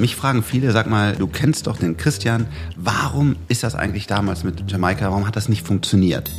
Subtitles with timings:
[0.00, 2.46] Mich fragen viele, sag mal, du kennst doch den Christian,
[2.76, 6.30] warum ist das eigentlich damals mit Jamaika, warum hat das nicht funktioniert?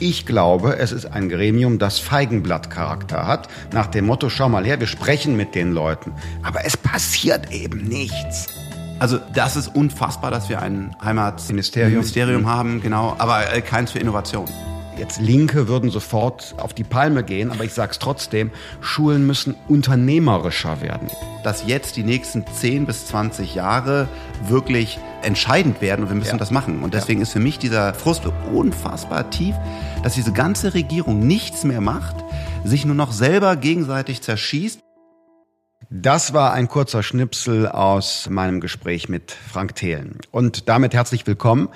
[0.00, 4.80] Ich glaube, es ist ein Gremium, das Feigenblattcharakter hat, nach dem Motto, schau mal her,
[4.80, 8.48] wir sprechen mit den Leuten, aber es passiert eben nichts.
[8.98, 13.98] Also das ist unfassbar, dass wir ein Heimatministerium Ministerium haben, genau, aber äh, keins für
[13.98, 14.46] Innovation.
[14.96, 19.56] Jetzt Linke würden sofort auf die Palme gehen, aber ich sage es trotzdem, Schulen müssen
[19.68, 21.08] unternehmerischer werden.
[21.42, 24.08] Dass jetzt die nächsten 10 bis 20 Jahre
[24.46, 26.38] wirklich entscheidend werden und wir müssen ja.
[26.38, 26.82] das machen.
[26.82, 27.24] Und deswegen ja.
[27.24, 28.22] ist für mich dieser Frust
[28.52, 29.56] unfassbar tief,
[30.04, 32.16] dass diese ganze Regierung nichts mehr macht,
[32.62, 34.83] sich nur noch selber gegenseitig zerschießt.
[35.96, 40.18] Das war ein kurzer Schnipsel aus meinem Gespräch mit Frank Thelen.
[40.32, 41.68] Und damit herzlich willkommen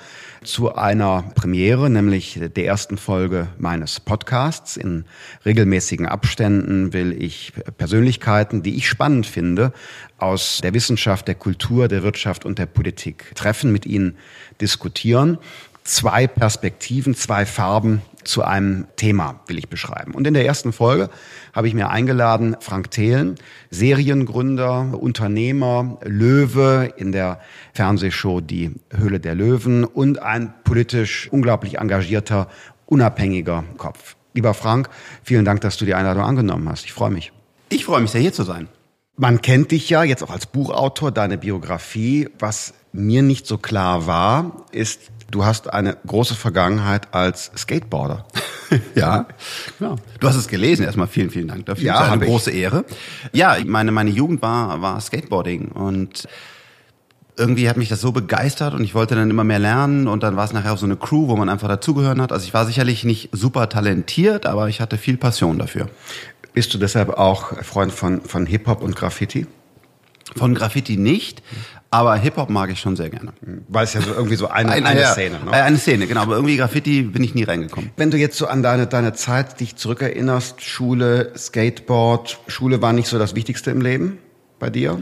[0.43, 4.75] zu einer Premiere, nämlich der ersten Folge meines Podcasts.
[4.75, 5.05] In
[5.45, 9.71] regelmäßigen Abständen will ich Persönlichkeiten, die ich spannend finde,
[10.17, 14.17] aus der Wissenschaft, der Kultur, der Wirtschaft und der Politik treffen, mit ihnen
[14.59, 15.37] diskutieren
[15.85, 20.13] zwei Perspektiven, zwei Farben zu einem Thema will ich beschreiben.
[20.13, 21.09] Und in der ersten Folge
[21.53, 23.35] habe ich mir eingeladen Frank Thelen,
[23.71, 27.39] Seriengründer, Unternehmer, Löwe in der
[27.73, 32.47] Fernsehshow Die Höhle der Löwen und ein politisch unglaublich engagierter,
[32.85, 34.15] unabhängiger Kopf.
[34.35, 34.89] Lieber Frank,
[35.23, 36.85] vielen Dank, dass du die Einladung angenommen hast.
[36.85, 37.31] Ich freue mich.
[37.69, 38.67] Ich freue mich sehr, hier zu sein.
[39.17, 42.29] Man kennt dich ja jetzt auch als Buchautor, deine Biografie.
[42.37, 48.25] Was mir nicht so klar war, ist, du hast eine große Vergangenheit als Skateboarder.
[48.95, 49.27] ja,
[49.77, 49.95] genau.
[50.19, 50.85] Du hast es gelesen.
[50.85, 51.85] Erstmal vielen, vielen Dank dafür.
[51.85, 52.85] Ja, eine große Ehre.
[53.33, 56.27] Ja, meine, meine Jugend war, war Skateboarding und
[57.37, 60.35] irgendwie hat mich das so begeistert und ich wollte dann immer mehr lernen und dann
[60.35, 62.33] war es nachher auch so eine Crew, wo man einfach dazugehören hat.
[62.33, 65.89] Also ich war sicherlich nicht super talentiert, aber ich hatte viel Passion dafür.
[66.53, 69.47] Bist du deshalb auch Freund von, von Hip-Hop und Graffiti?
[70.35, 71.41] Von Graffiti nicht,
[71.91, 73.33] aber Hip-Hop mag ich schon sehr gerne.
[73.67, 75.51] Weil es ja so irgendwie so eine, eine, eine Szene, ne?
[75.51, 76.21] Eine Szene, genau.
[76.21, 77.89] Aber irgendwie Graffiti bin ich nie reingekommen.
[77.97, 83.07] Wenn du jetzt so an deine, deine Zeit dich zurückerinnerst, Schule, Skateboard, Schule war nicht
[83.07, 84.19] so das Wichtigste im Leben
[84.59, 84.99] bei dir?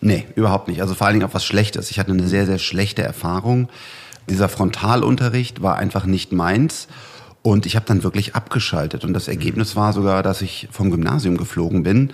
[0.00, 0.80] Nee, überhaupt nicht.
[0.80, 1.90] Also vor allen Dingen auch was Schlechtes.
[1.90, 3.68] Ich hatte eine sehr, sehr schlechte Erfahrung.
[4.30, 6.86] Dieser Frontalunterricht war einfach nicht meins.
[7.42, 9.04] Und ich habe dann wirklich abgeschaltet.
[9.04, 12.12] Und das Ergebnis war sogar, dass ich vom Gymnasium geflogen bin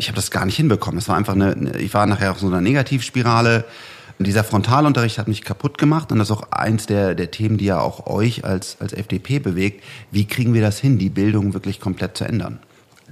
[0.00, 0.98] ich habe das gar nicht hinbekommen.
[0.98, 3.64] Es war einfach eine, ich war nachher auch so einer Negativspirale.
[4.18, 7.56] Und dieser Frontalunterricht hat mich kaputt gemacht und das ist auch eins der, der Themen,
[7.56, 9.82] die ja auch euch als, als FDP bewegt.
[10.10, 12.58] Wie kriegen wir das hin, die Bildung wirklich komplett zu ändern?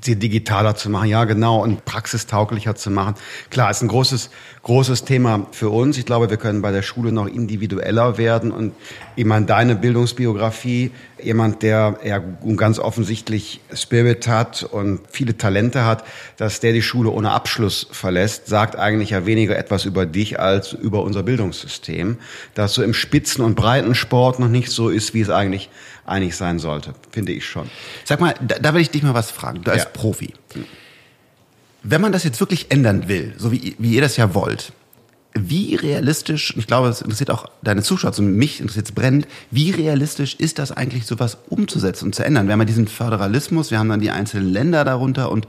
[0.01, 3.15] Sie digitaler zu machen, ja genau, und praxistauglicher zu machen.
[3.51, 4.31] Klar, ist ein großes,
[4.63, 5.99] großes Thema für uns.
[5.99, 8.75] Ich glaube, wir können bei der Schule noch individueller werden und
[9.17, 10.93] meine, deine Bildungsbiografie,
[11.23, 12.23] jemand, der ja
[12.57, 16.05] ganz offensichtlich Spirit hat und viele Talente hat,
[16.37, 20.73] dass der die Schule ohne Abschluss verlässt, sagt eigentlich ja weniger etwas über dich als
[20.73, 22.19] über unser Bildungssystem,
[22.55, 25.71] das so im Spitzen- und Breitensport noch nicht so ist, wie es eigentlich
[26.09, 27.69] einig sein sollte, finde ich schon.
[28.05, 29.89] Sag mal, da, da will ich dich mal was fragen, du als ja.
[29.91, 30.35] Profi.
[31.83, 34.73] Wenn man das jetzt wirklich ändern will, so wie, wie ihr das ja wollt,
[35.35, 39.71] wie realistisch, ich glaube, es interessiert auch deine Zuschauer, also mich interessiert es brennend, wie
[39.71, 42.47] realistisch ist das eigentlich, sowas umzusetzen und zu ändern?
[42.47, 45.47] Wir haben ja diesen Föderalismus, wir haben dann die einzelnen Länder darunter und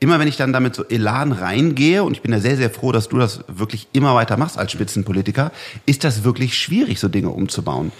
[0.00, 2.92] immer wenn ich dann damit so Elan reingehe, und ich bin ja sehr, sehr froh,
[2.92, 5.50] dass du das wirklich immer weiter machst als Spitzenpolitiker,
[5.86, 7.92] ist das wirklich schwierig, so Dinge umzubauen.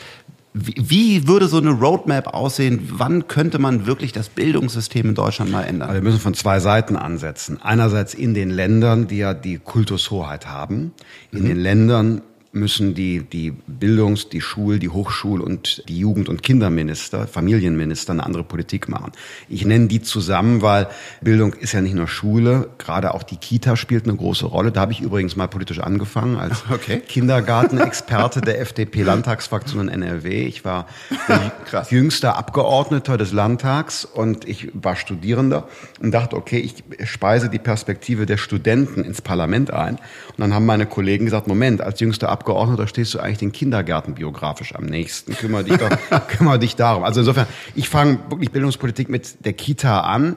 [0.57, 2.89] Wie würde so eine Roadmap aussehen?
[2.93, 5.93] Wann könnte man wirklich das Bildungssystem in Deutschland mal ändern?
[5.93, 7.61] wir müssen von zwei Seiten ansetzen.
[7.61, 10.93] Einerseits in den Ländern, die ja die Kultushoheit haben.
[11.33, 11.49] In mhm.
[11.49, 12.23] den Ländern
[12.55, 18.25] müssen die, die Bildungs-, die Schul-, die Hochschul- und die Jugend- und Kinderminister, Familienminister eine
[18.25, 19.13] andere Politik machen.
[19.49, 20.89] Ich nenne die zusammen, weil
[21.21, 24.73] Bildung ist ja nicht nur Schule, gerade auch die Kita spielt eine große Rolle.
[24.73, 27.01] Da habe ich übrigens mal politisch angefangen als okay.
[27.01, 30.47] Kindergartenexperte der FDP-Landtagsfraktion in NRW.
[30.47, 30.87] Ich war
[31.91, 35.69] jüngster Abgeordneter des Landtags und ich war Studierender
[36.01, 39.95] und dachte, okay, ich speise die Perspektive der Studenten ins Parlament ein.
[39.97, 43.53] Und dann haben meine Kollegen gesagt, Moment, als jüngster Abgeordneter Abgeordneter stehst du eigentlich den
[43.53, 45.35] Kindergärten biografisch am nächsten.
[45.35, 45.89] Kümmere dich, doch,
[46.29, 47.03] kümmere dich darum.
[47.03, 50.37] Also insofern, ich fange wirklich Bildungspolitik mit der Kita an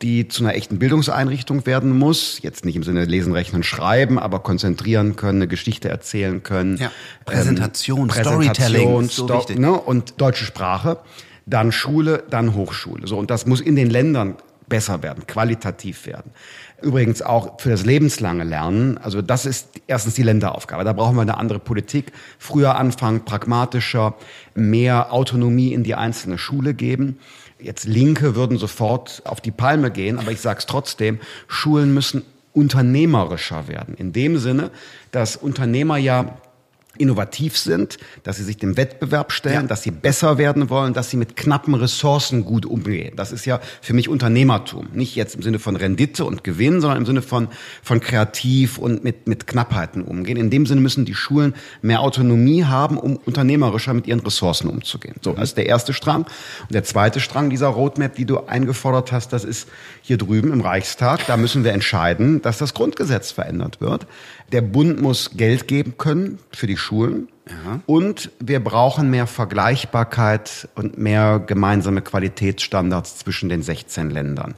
[0.00, 2.40] die zu einer echten Bildungseinrichtung werden muss.
[2.40, 6.78] Jetzt nicht im Sinne lesen, rechnen, schreiben, aber konzentrieren können, eine Geschichte erzählen können.
[6.78, 6.90] Ja.
[7.26, 9.58] Präsentation, ähm, Storytelling, so wichtig.
[9.58, 10.98] Ne, und deutsche Sprache.
[11.44, 13.06] Dann Schule, dann Hochschule.
[13.06, 14.36] So, und das muss in den Ländern
[14.68, 16.32] besser werden, qualitativ werden.
[16.82, 18.98] Übrigens auch für das lebenslange Lernen.
[18.98, 20.84] Also das ist erstens die Länderaufgabe.
[20.84, 22.12] Da brauchen wir eine andere Politik.
[22.38, 24.14] Früher anfangen, pragmatischer,
[24.54, 27.18] mehr Autonomie in die einzelne Schule geben.
[27.58, 32.24] Jetzt Linke würden sofort auf die Palme gehen, aber ich sage es trotzdem, Schulen müssen
[32.52, 33.94] unternehmerischer werden.
[33.94, 34.70] In dem Sinne,
[35.10, 36.36] dass Unternehmer ja
[36.98, 39.66] innovativ sind, dass sie sich dem Wettbewerb stellen, ja.
[39.66, 43.14] dass sie besser werden wollen, dass sie mit knappen Ressourcen gut umgehen.
[43.16, 44.88] Das ist ja für mich Unternehmertum.
[44.92, 47.48] Nicht jetzt im Sinne von Rendite und Gewinn, sondern im Sinne von,
[47.82, 50.36] von kreativ und mit, mit Knappheiten umgehen.
[50.36, 55.16] In dem Sinne müssen die Schulen mehr Autonomie haben, um unternehmerischer mit ihren Ressourcen umzugehen.
[55.22, 56.22] So, das ist der erste Strang.
[56.22, 59.66] Und der zweite Strang dieser Roadmap, die du eingefordert hast, das ist
[60.02, 61.26] hier drüben im Reichstag.
[61.26, 64.06] Da müssen wir entscheiden, dass das Grundgesetz verändert wird.
[64.52, 67.28] Der Bund muss Geld geben können für die Schulen.
[67.48, 67.80] Ja.
[67.86, 74.54] Und wir brauchen mehr Vergleichbarkeit und mehr gemeinsame Qualitätsstandards zwischen den 16 Ländern.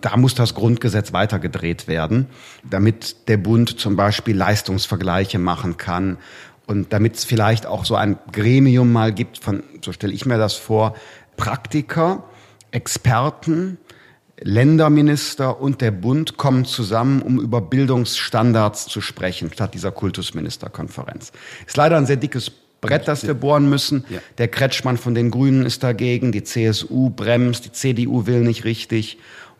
[0.00, 2.26] Da muss das Grundgesetz weitergedreht werden,
[2.68, 6.18] damit der Bund zum Beispiel Leistungsvergleiche machen kann
[6.66, 10.38] und damit es vielleicht auch so ein Gremium mal gibt von, so stelle ich mir
[10.38, 10.94] das vor,
[11.36, 12.24] Praktiker,
[12.70, 13.78] Experten,
[14.40, 21.32] Länderminister und der Bund kommen zusammen, um über Bildungsstandards zu sprechen, statt dieser Kultusministerkonferenz.
[21.66, 22.50] Ist leider ein sehr dickes
[22.80, 24.04] Brett, das wir bohren müssen.
[24.10, 24.18] Ja.
[24.38, 29.18] Der Kretschmann von den Grünen ist dagegen, die CSU bremst, die CDU will nicht richtig.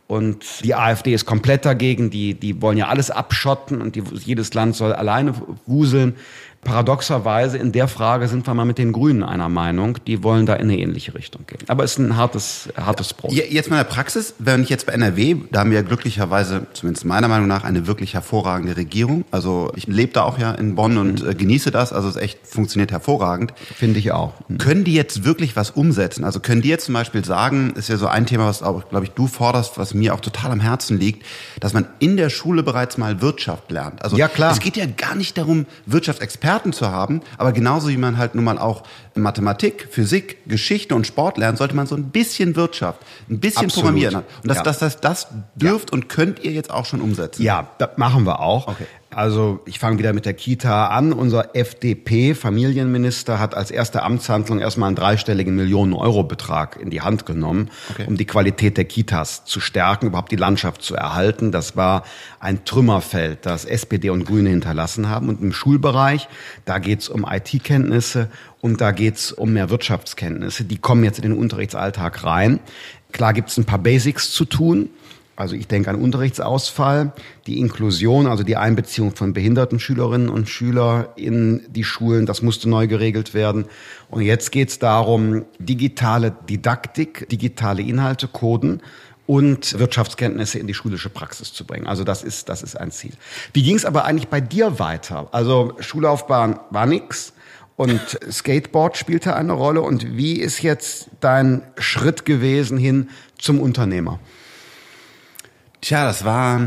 [0.08, 2.10] Und die AfD ist komplett dagegen.
[2.10, 5.34] Die, die wollen ja alles abschotten und die, jedes Land soll alleine
[5.64, 6.16] wuseln.
[6.64, 9.98] Paradoxerweise in der Frage sind wir mal mit den Grünen einer Meinung.
[10.06, 11.58] Die wollen da in eine ähnliche Richtung gehen.
[11.66, 13.32] Aber es ist ein hartes, hartes Brot.
[13.32, 16.68] Jetzt mal in der Praxis, wenn ich jetzt bei NRW, da haben wir ja glücklicherweise,
[16.72, 19.24] zumindest meiner Meinung nach, eine wirklich hervorragende Regierung.
[19.32, 21.36] Also ich lebe da auch ja in Bonn und mhm.
[21.36, 21.92] genieße das.
[21.92, 23.54] Also es echt funktioniert hervorragend.
[23.74, 24.34] Finde ich auch.
[24.46, 24.58] Mhm.
[24.58, 26.22] Können die jetzt wirklich was umsetzen?
[26.22, 29.06] Also können die jetzt zum Beispiel sagen, ist ja so ein Thema, was auch, glaube
[29.06, 31.26] ich, du forderst, was mir auch total am Herzen liegt,
[31.58, 34.04] dass man in der Schule bereits mal Wirtschaft lernt.
[34.04, 34.52] Also ja, klar.
[34.52, 38.34] es geht ja gar nicht darum, Wirtschaftsexperten Experten zu haben, aber genauso wie man halt
[38.34, 38.82] nun mal auch
[39.14, 43.00] Mathematik, Physik, Geschichte und Sport lernt, sollte man so ein bisschen Wirtschaft,
[43.30, 43.86] ein bisschen Absolut.
[43.86, 44.16] Programmieren.
[44.16, 44.62] Und das, ja.
[44.62, 45.94] das, das, das dürft ja.
[45.94, 47.42] und könnt ihr jetzt auch schon umsetzen.
[47.42, 48.68] Ja, das machen wir auch.
[48.68, 48.86] Okay.
[49.14, 51.12] Also ich fange wieder mit der Kita an.
[51.12, 58.06] Unser FDP-Familienminister hat als erste Amtshandlung erstmal einen dreistelligen Millionen-Euro-Betrag in die Hand genommen, okay.
[58.06, 61.52] um die Qualität der Kitas zu stärken, überhaupt die Landschaft zu erhalten.
[61.52, 62.04] Das war
[62.40, 65.28] ein Trümmerfeld, das SPD und Grüne hinterlassen haben.
[65.28, 66.28] Und im Schulbereich,
[66.64, 68.28] da geht's um IT-Kenntnisse
[68.60, 70.64] und da geht's um mehr Wirtschaftskenntnisse.
[70.64, 72.60] Die kommen jetzt in den Unterrichtsalltag rein.
[73.12, 74.88] Klar gibt's ein paar Basics zu tun.
[75.34, 77.12] Also ich denke an Unterrichtsausfall,
[77.46, 82.68] die Inklusion, also die Einbeziehung von behinderten Schülerinnen und Schülern in die Schulen, das musste
[82.68, 83.64] neu geregelt werden.
[84.10, 88.82] Und jetzt geht es darum, digitale Didaktik, digitale Inhalte, Coden
[89.26, 91.86] und Wirtschaftskenntnisse in die schulische Praxis zu bringen.
[91.86, 93.12] Also das ist, das ist ein Ziel.
[93.54, 95.28] Wie ging es aber eigentlich bei dir weiter?
[95.32, 97.32] Also Schullaufbahn war nix.
[97.74, 99.80] Und Skateboard spielte eine Rolle.
[99.80, 103.08] Und wie ist jetzt dein Schritt gewesen hin
[103.38, 104.20] zum Unternehmer?
[105.82, 106.60] Tja, das war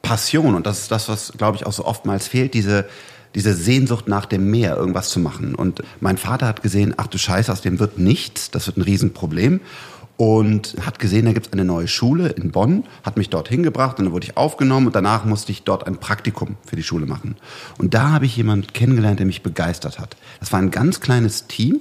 [0.00, 2.86] Passion und das ist das, was, glaube ich, auch so oftmals fehlt, diese,
[3.34, 5.54] diese Sehnsucht nach dem Meer, irgendwas zu machen.
[5.54, 8.82] Und mein Vater hat gesehen, ach du Scheiße, aus dem wird nichts, das wird ein
[8.82, 9.60] Riesenproblem.
[10.16, 13.98] Und hat gesehen, da gibt es eine neue Schule in Bonn, hat mich dort hingebracht
[13.98, 17.04] und dann wurde ich aufgenommen und danach musste ich dort ein Praktikum für die Schule
[17.04, 17.36] machen.
[17.76, 20.16] Und da habe ich jemanden kennengelernt, der mich begeistert hat.
[20.38, 21.80] Das war ein ganz kleines Team,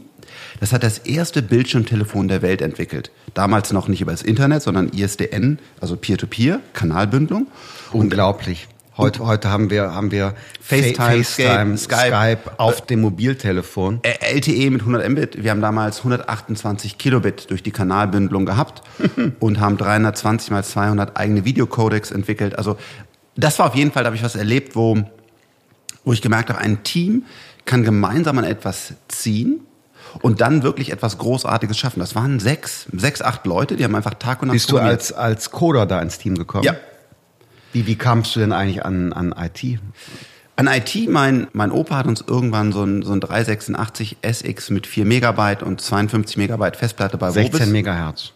[0.63, 3.11] das hat das erste Bildschirmtelefon der Welt entwickelt.
[3.33, 7.47] Damals noch nicht über das Internet, sondern ISDN, also Peer-to-Peer, Kanalbündelung.
[7.91, 8.69] Unglaublich.
[8.95, 13.99] Heute, heute haben wir, haben wir FaceTime, FaceTime Skype, Skype, auf äh, dem Mobiltelefon.
[14.03, 15.43] LTE mit 100 Mbit.
[15.43, 18.83] Wir haben damals 128 Kilobit durch die Kanalbündelung gehabt
[19.41, 22.57] und haben 320 mal 200 eigene Videocodecs entwickelt.
[22.57, 22.77] Also
[23.35, 24.97] das war auf jeden Fall, da habe ich was erlebt, wo,
[26.05, 27.25] wo ich gemerkt habe, ein Team
[27.65, 29.59] kann gemeinsam an etwas ziehen
[30.21, 31.99] und dann wirklich etwas Großartiges schaffen.
[31.99, 35.11] Das waren sechs, sechs, acht Leute, die haben einfach Tag und Nacht Bist du als,
[35.11, 36.63] als Coder da ins Team gekommen?
[36.63, 36.75] Ja.
[37.71, 39.79] Wie, wie kamst du denn eigentlich an, an IT?
[40.55, 44.85] An IT, mein, mein Opa hat uns irgendwann so ein, so ein 386 SX mit
[44.85, 47.71] 4 Megabyte und 52 Megabyte Festplatte bei 16 Wobis.
[47.71, 48.33] Megahertz.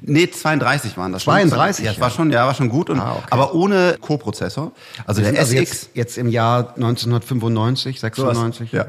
[0.00, 1.24] Nee, 32 waren das.
[1.24, 1.84] 32?
[1.84, 2.88] Ja, das war schon, ja, war schon gut.
[2.88, 3.26] Und, ah, okay.
[3.30, 4.72] Aber ohne Co-Prozessor.
[5.06, 5.52] Also der also SX.
[5.52, 8.70] Jetzt, jetzt, im Jahr 1995, 96?
[8.70, 8.86] So ja.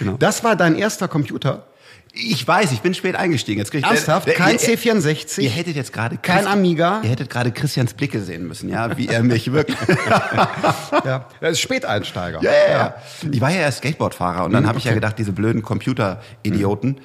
[0.00, 0.16] Genau.
[0.18, 1.66] Das war dein erster Computer?
[2.12, 3.60] Ich weiß, ich bin spät eingestiegen.
[3.60, 4.26] Jetzt krieg ich Ernsthaft?
[4.26, 5.40] Der, Kein ihr, C64?
[5.42, 7.00] Ihr hättet jetzt gerade kein Amiga.
[7.04, 9.78] Ihr hättet gerade Christians Blicke sehen müssen, ja, wie er mich wirklich.
[11.04, 12.42] ja, er ist Späteinsteiger.
[12.42, 12.94] Ja, ja.
[13.30, 16.96] Ich war ja erst Skateboardfahrer und dann mhm, habe ich ja gedacht, diese blöden Computer-Idioten,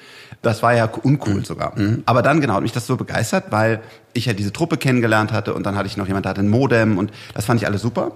[0.46, 1.44] das war ja uncool mhm.
[1.44, 1.78] sogar.
[1.78, 2.02] Mhm.
[2.06, 3.80] Aber dann genau hat mich das so begeistert, weil
[4.12, 6.48] ich ja diese Truppe kennengelernt hatte und dann hatte ich noch jemand, der hatte ein
[6.48, 8.12] Modem und das fand ich alles super.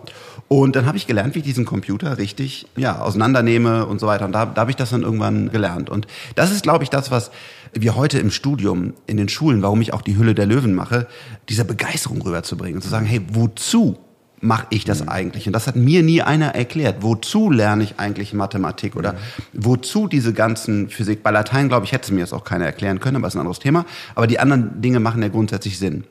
[0.49, 4.25] Und dann habe ich gelernt, wie ich diesen Computer richtig ja, auseinandernehme und so weiter.
[4.25, 5.91] Und da, da habe ich das dann irgendwann gelernt.
[5.91, 7.31] Und das ist, glaube ich, das, was
[7.73, 11.07] wir heute im Studium, in den Schulen, warum ich auch die Hülle der Löwen mache,
[11.49, 13.99] diese Begeisterung rüberzubringen und zu sagen, hey, wozu
[14.41, 15.47] mache ich das eigentlich?
[15.47, 16.97] Und das hat mir nie einer erklärt.
[17.01, 19.17] Wozu lerne ich eigentlich Mathematik oder
[19.53, 21.23] wozu diese ganzen Physik?
[21.23, 23.41] Bei Latein, glaube ich, hätte mir das auch keiner erklären können, aber das ist ein
[23.41, 23.85] anderes Thema.
[24.15, 26.05] Aber die anderen Dinge machen ja grundsätzlich Sinn.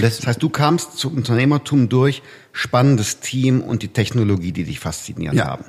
[0.00, 2.22] Das, das heißt, du kamst zum Unternehmertum durch
[2.52, 5.46] spannendes Team und die Technologie, die dich fasziniert Ja.
[5.46, 5.64] haben.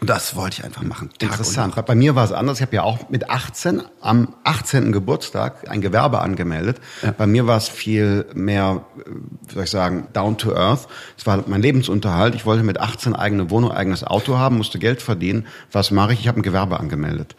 [0.00, 1.08] Und das wollte ich einfach machen.
[1.18, 1.74] Tag Interessant.
[1.86, 2.58] Bei mir war es anders.
[2.58, 4.92] Ich habe ja auch mit 18 am 18.
[4.92, 6.80] Geburtstag ein Gewerbe angemeldet.
[7.16, 9.10] Bei mir war es viel mehr, äh,
[9.48, 10.86] wie soll ich sagen, down to earth.
[11.16, 12.34] Es war mein Lebensunterhalt.
[12.34, 15.46] Ich wollte mit 18 eigene Wohnung, eigenes Auto haben, musste Geld verdienen.
[15.72, 16.20] Was mache ich?
[16.20, 17.34] Ich habe ein Gewerbe angemeldet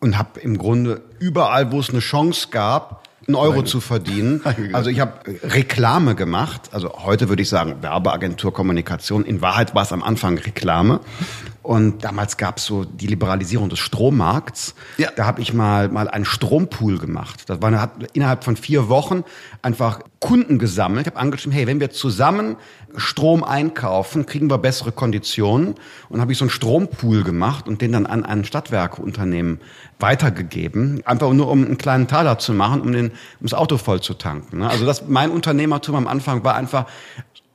[0.00, 4.42] und habe im Grunde überall, wo es eine Chance gab, einen Euro zu verdienen.
[4.72, 5.12] Also ich habe
[5.44, 6.70] Reklame gemacht.
[6.72, 9.24] Also heute würde ich sagen Werbeagentur, Kommunikation.
[9.24, 11.00] In Wahrheit war es am Anfang Reklame.
[11.62, 14.74] Und damals gab es so die Liberalisierung des Strommarkts.
[14.98, 15.10] Ja.
[15.14, 17.44] Da habe ich mal mal einen Strompool gemacht.
[17.46, 19.22] Das war eine, hat innerhalb von vier Wochen
[19.62, 21.06] einfach Kunden gesammelt.
[21.06, 22.56] Ich habe angeschrieben, hey, wenn wir zusammen
[22.96, 25.76] Strom einkaufen, kriegen wir bessere Konditionen.
[26.08, 29.60] Und habe ich so einen Strompool gemacht und den dann an ein Stadtwerkeunternehmen
[30.00, 31.02] weitergegeben.
[31.04, 34.14] Einfach nur um einen kleinen Taler zu machen, um den, um das Auto voll zu
[34.14, 34.58] tanken.
[34.58, 34.68] ne?
[34.68, 36.86] Also das, mein Unternehmertum am Anfang war einfach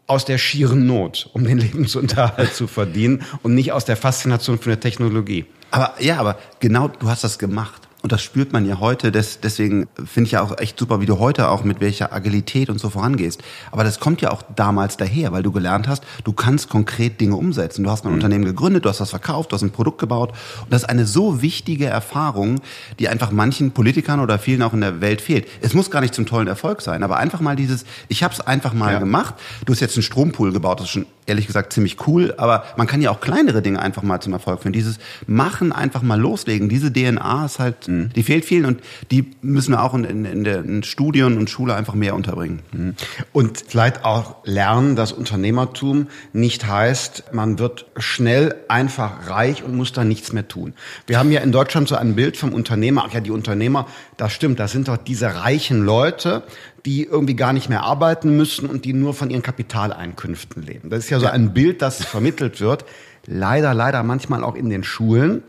[0.07, 4.71] aus der schieren Not, um den Lebensunterhalt zu verdienen und nicht aus der Faszination für
[4.71, 5.45] eine Technologie.
[5.69, 7.86] Aber ja, aber genau, du hast das gemacht.
[8.07, 9.11] Und das spürt man ja heute.
[9.11, 12.69] Des, deswegen finde ich ja auch echt super, wie du heute auch mit welcher Agilität
[12.69, 13.43] und so vorangehst.
[13.69, 17.35] Aber das kommt ja auch damals daher, weil du gelernt hast, du kannst konkret Dinge
[17.35, 17.83] umsetzen.
[17.83, 18.11] Du hast Mhm.
[18.11, 20.29] ein Unternehmen gegründet, du hast was verkauft, du hast ein Produkt gebaut.
[20.61, 22.61] Und das ist eine so wichtige Erfahrung,
[22.97, 25.45] die einfach manchen Politikern oder vielen auch in der Welt fehlt.
[25.59, 28.39] Es muss gar nicht zum tollen Erfolg sein, aber einfach mal dieses, ich habe es
[28.39, 28.99] einfach mal Ja.
[28.99, 29.35] gemacht.
[29.65, 32.87] Du hast jetzt einen Strompool gebaut, das ist schon ehrlich gesagt ziemlich cool, aber man
[32.87, 34.73] kann ja auch kleinere Dinge einfach mal zum Erfolg führen.
[34.73, 38.81] Dieses Machen, einfach mal loslegen, diese DNA ist halt, die fehlt vielen und
[39.11, 42.95] die müssen wir auch in, in, in der in Studien und Schule einfach mehr unterbringen.
[43.33, 49.91] Und vielleicht auch lernen, dass Unternehmertum nicht heißt, man wird schnell einfach reich und muss
[49.91, 50.73] dann nichts mehr tun.
[51.05, 53.05] Wir haben ja in Deutschland so ein Bild vom Unternehmer.
[53.07, 56.43] Ach ja, die Unternehmer, das stimmt, das sind doch diese reichen Leute,
[56.87, 60.89] die irgendwie gar nicht mehr arbeiten müssen und die nur von ihren Kapitaleinkünften leben.
[60.89, 62.85] Das ist ja so ein Bild, das vermittelt wird.
[63.25, 65.43] Leider, leider manchmal auch in den Schulen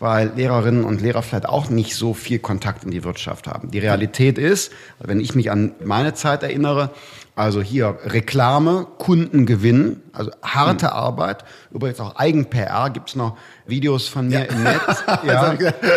[0.00, 3.70] weil Lehrerinnen und Lehrer vielleicht auch nicht so viel Kontakt in die Wirtschaft haben.
[3.70, 6.90] Die Realität ist, wenn ich mich an meine Zeit erinnere,
[7.36, 14.48] also hier Reklame, Kundengewinn, also harte Arbeit, übrigens auch Eigen-PR, gibt's noch Videos von mir
[14.48, 15.04] im Netz.
[15.24, 15.54] Ja.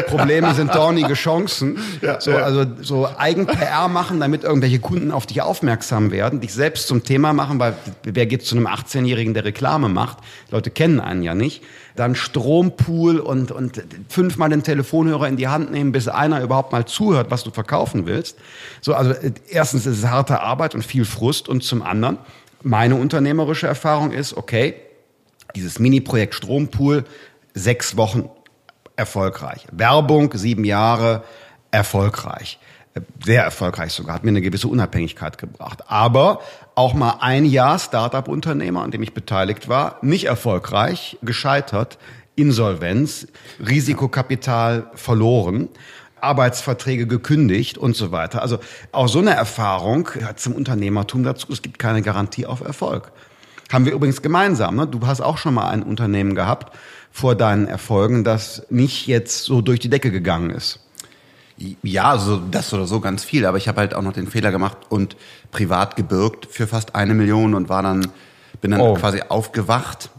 [0.08, 1.78] Probleme sind dornige Chancen.
[2.20, 7.04] so, also so Eigen-PR machen, damit irgendwelche Kunden auf dich aufmerksam werden, dich selbst zum
[7.04, 10.18] Thema machen, weil wer geht zu einem 18-Jährigen, der Reklame macht?
[10.50, 11.64] Die Leute kennen einen ja nicht.
[11.96, 16.86] Dann Strompool und, und fünfmal den Telefonhörer in die Hand nehmen, bis einer überhaupt mal
[16.86, 18.38] zuhört, was du verkaufen willst.
[18.82, 22.18] So, also äh, erstens ist es harte Arbeit und viel Frust und zum anderen,
[22.64, 24.76] meine unternehmerische Erfahrung ist, okay,
[25.56, 27.04] dieses Mini-Projekt Strompool,
[27.54, 28.30] sechs Wochen
[28.96, 29.68] erfolgreich.
[29.72, 31.24] Werbung, sieben Jahre,
[31.72, 32.60] erfolgreich.
[33.24, 35.84] Sehr erfolgreich sogar, hat mir eine gewisse Unabhängigkeit gebracht.
[35.88, 36.42] Aber
[36.76, 41.98] auch mal ein Jahr Startup-Unternehmer, an dem ich beteiligt war, nicht erfolgreich, gescheitert,
[42.36, 43.28] Insolvenz,
[43.60, 45.70] Risikokapital verloren.
[46.24, 48.42] Arbeitsverträge gekündigt und so weiter.
[48.42, 48.60] Also
[48.94, 51.52] auch so eine Erfahrung gehört zum Unternehmertum dazu.
[51.52, 53.12] Es gibt keine Garantie auf Erfolg.
[53.72, 54.76] Haben wir übrigens gemeinsam.
[54.78, 54.88] Ne?
[54.88, 56.76] Du hast auch schon mal ein Unternehmen gehabt
[57.12, 60.80] vor deinen Erfolgen, das nicht jetzt so durch die Decke gegangen ist.
[61.58, 64.52] Ja, also das oder so ganz viel, aber ich habe halt auch noch den Fehler
[64.52, 65.16] gemacht und
[65.52, 68.08] privat gebürgt für fast eine Million und war dann,
[68.62, 68.96] bin dann Oh.
[68.96, 70.10] quasi aufgewacht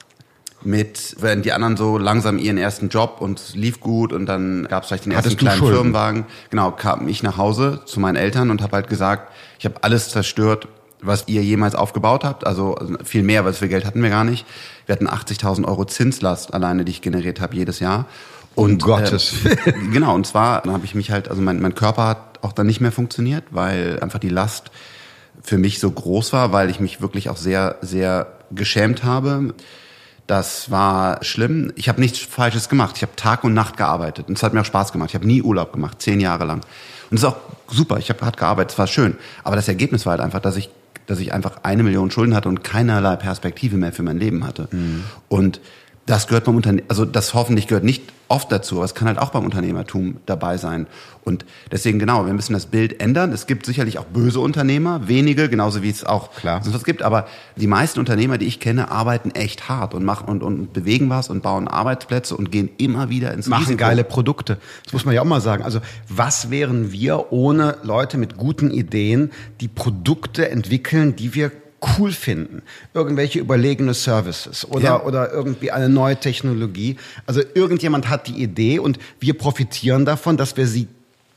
[0.63, 4.67] mit, während die anderen so langsam ihren ersten Job und es lief gut und dann
[4.69, 5.75] gab es vielleicht den ersten Hattest du kleinen Schulden?
[5.77, 6.27] Firmenwagen.
[6.51, 10.09] Genau, kam ich nach Hause zu meinen Eltern und habe halt gesagt, ich habe alles
[10.09, 10.69] zerstört,
[11.03, 12.47] was ihr jemals aufgebaut habt.
[12.47, 14.47] Also viel mehr, weil so viel Geld hatten wir gar nicht.
[14.87, 18.07] Wir hatten 80.000 Euro Zinslast alleine, die ich generiert habe jedes Jahr.
[18.55, 22.07] Und, Gottes äh, genau, und zwar dann habe ich mich halt, also mein, mein Körper
[22.07, 24.71] hat auch dann nicht mehr funktioniert, weil einfach die Last
[25.43, 29.55] für mich so groß war, weil ich mich wirklich auch sehr, sehr geschämt habe.
[30.27, 31.73] Das war schlimm.
[31.77, 32.97] Ich habe nichts Falsches gemacht.
[32.97, 35.11] Ich habe Tag und Nacht gearbeitet und es hat mir auch Spaß gemacht.
[35.11, 36.61] Ich habe nie Urlaub gemacht, zehn Jahre lang.
[37.11, 37.37] Und es ist auch
[37.69, 37.99] super.
[37.99, 39.17] Ich habe hart gearbeitet, es war schön.
[39.43, 40.71] Aber das Ergebnis war halt einfach, dass ich,
[41.07, 44.69] dass ich einfach eine Million Schulden hatte und keinerlei Perspektive mehr für mein Leben hatte.
[45.29, 45.61] Und
[46.07, 49.19] das gehört beim Unternehmen, also das hoffentlich gehört nicht oft dazu, aber es kann halt
[49.19, 50.87] auch beim Unternehmertum dabei sein.
[51.25, 53.33] Und deswegen genau, wir müssen das Bild ändern.
[53.33, 56.63] Es gibt sicherlich auch böse Unternehmer, wenige, genauso wie es auch Klar.
[56.63, 57.03] sonst was gibt.
[57.03, 61.09] Aber die meisten Unternehmer, die ich kenne, arbeiten echt hart und machen und, und bewegen
[61.11, 63.79] was und bauen Arbeitsplätze und gehen immer wieder ins machen Risiko.
[63.79, 64.59] geile Produkte.
[64.85, 65.63] Das muss man ja auch mal sagen.
[65.63, 69.31] Also was wären wir ohne Leute mit guten Ideen,
[69.61, 71.53] die Produkte entwickeln, die wir
[71.99, 72.63] cool finden.
[72.93, 75.03] Irgendwelche überlegene Services oder, ja.
[75.03, 76.97] oder irgendwie eine neue Technologie.
[77.27, 80.89] Also irgendjemand hat die Idee und wir profitieren davon, dass wir sie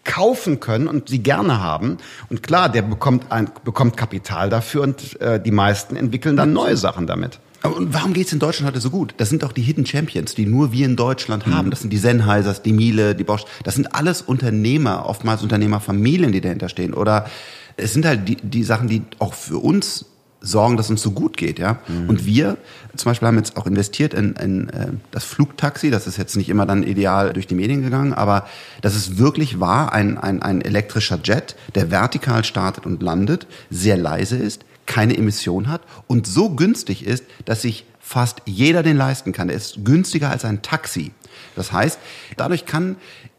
[0.03, 1.97] kaufen können und sie gerne haben.
[2.29, 6.77] Und klar, der bekommt, ein, bekommt Kapital dafür und äh, die meisten entwickeln dann neue
[6.77, 7.39] Sachen damit.
[7.63, 9.13] Und warum geht's in Deutschland heute so gut?
[9.17, 11.55] Das sind doch die Hidden Champions, die nur wir in Deutschland mhm.
[11.55, 11.69] haben.
[11.69, 13.43] Das sind die Sennheisers, die Miele, die Bosch.
[13.63, 16.93] Das sind alles Unternehmer, oftmals Unternehmerfamilien, die dahinter stehen.
[16.93, 17.29] Oder
[17.75, 20.05] es sind halt die, die Sachen, die auch für uns
[20.41, 21.79] sorgen, dass uns so gut geht, ja.
[21.87, 22.09] Mhm.
[22.09, 22.57] Und wir
[22.95, 25.89] zum Beispiel haben jetzt auch investiert in, in äh, das Flugtaxi.
[25.89, 28.47] Das ist jetzt nicht immer dann ideal durch die Medien gegangen, aber
[28.81, 33.97] das ist wirklich wahr, ein, ein, ein elektrischer Jet, der vertikal startet und landet, sehr
[33.97, 39.33] leise ist, keine Emission hat und so günstig ist, dass sich fast jeder den leisten
[39.33, 39.49] kann.
[39.49, 41.11] Er ist günstiger als ein Taxi.
[41.55, 41.99] Das heißt,
[42.37, 42.95] dadurch kann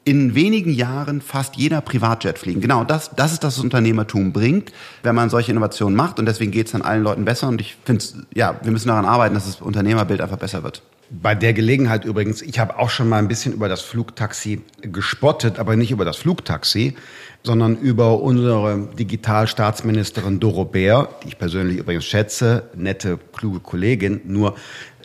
[0.08, 2.62] in wenigen Jahren fast jeder Privatjet fliegen.
[2.62, 4.72] Genau, das, das ist das, was Unternehmertum bringt,
[5.02, 6.18] wenn man solche Innovationen macht.
[6.18, 7.46] Und deswegen geht es dann allen Leuten besser.
[7.48, 8.02] Und ich finde,
[8.34, 10.82] ja, wir müssen daran arbeiten, dass das Unternehmerbild einfach besser wird.
[11.10, 15.58] Bei der Gelegenheit übrigens, ich habe auch schon mal ein bisschen über das Flugtaxi gespottet,
[15.58, 16.94] aber nicht über das Flugtaxi,
[17.42, 24.22] sondern über unsere Digitalstaatsministerin Doro Bär, die ich persönlich übrigens schätze, nette, kluge Kollegin.
[24.24, 24.54] Nur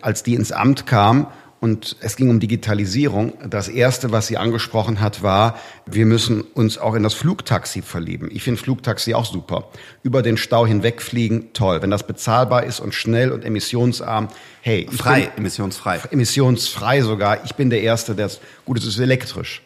[0.02, 1.28] als die ins Amt kam,
[1.64, 3.36] und es ging um Digitalisierung.
[3.50, 8.28] Das erste, was sie angesprochen hat, war, wir müssen uns auch in das Flugtaxi verlieben.
[8.34, 9.70] Ich finde Flugtaxi auch super.
[10.04, 11.82] Über den Stau hinwegfliegen, toll.
[11.82, 14.28] Wenn das bezahlbar ist und schnell und emissionsarm,
[14.60, 14.90] hey.
[14.92, 16.02] Frei, bin, emissionsfrei.
[16.12, 17.46] Emissionsfrei sogar.
[17.46, 18.30] Ich bin der Erste, der,
[18.66, 19.62] gut, es ist elektrisch.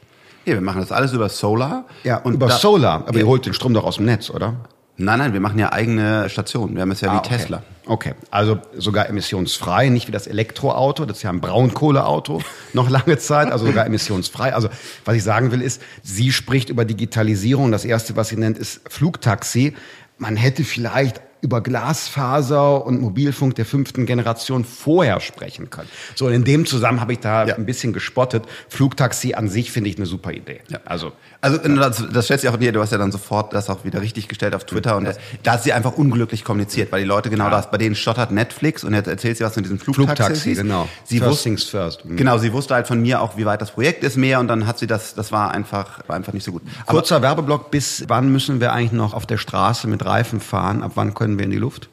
[0.46, 1.86] Ja, wir machen das alles über Solar.
[2.04, 3.06] Ja, und über Solar.
[3.08, 4.54] Aber ihr holt den Strom doch aus dem Netz, oder?
[5.00, 6.76] Nein, nein, wir machen ja eigene Stationen.
[6.76, 7.38] Wir haben es ja ah, wie okay.
[7.38, 7.64] Tesla.
[7.86, 12.42] Okay, also sogar emissionsfrei, nicht wie das Elektroauto, das ist ja ein Braunkohleauto
[12.74, 14.54] noch lange Zeit, also sogar emissionsfrei.
[14.54, 14.70] Also
[15.06, 17.72] was ich sagen will ist, sie spricht über Digitalisierung.
[17.72, 19.76] Das erste, was sie nennt, ist Flugtaxi.
[20.18, 25.90] Man hätte vielleicht über Glasfaser und Mobilfunk der fünften Generation vorher sprechen können.
[26.16, 27.56] So, in dem Zusammenhang habe ich da ja.
[27.56, 28.44] ein bisschen gespottet.
[28.70, 30.62] Flugtaxi an sich finde ich eine super Idee.
[30.70, 30.80] Ja.
[30.86, 33.86] Also, also das, das stellt sich auch dir, du hast ja dann sofort das auch
[33.86, 37.08] wieder richtig gestellt auf Twitter und das, da hat sie einfach unglücklich kommuniziert, weil die
[37.08, 37.52] Leute genau ja.
[37.52, 40.24] das, bei denen stottert Netflix und jetzt erzählt sie was in diesem Flugtaxi.
[40.24, 40.90] Flugtaxi, genau.
[41.04, 42.06] Sie first wusste, things first.
[42.06, 42.18] Mhm.
[42.18, 44.66] Genau, sie wusste halt von mir auch, wie weit das Projekt ist mehr und dann
[44.66, 46.64] hat sie das, das war einfach, war einfach nicht so gut.
[46.86, 50.82] Kurzer Aber, Werbeblock, bis wann müssen wir eigentlich noch auf der Straße mit Reifen fahren?
[50.82, 51.90] Ab wann können wir in die Luft?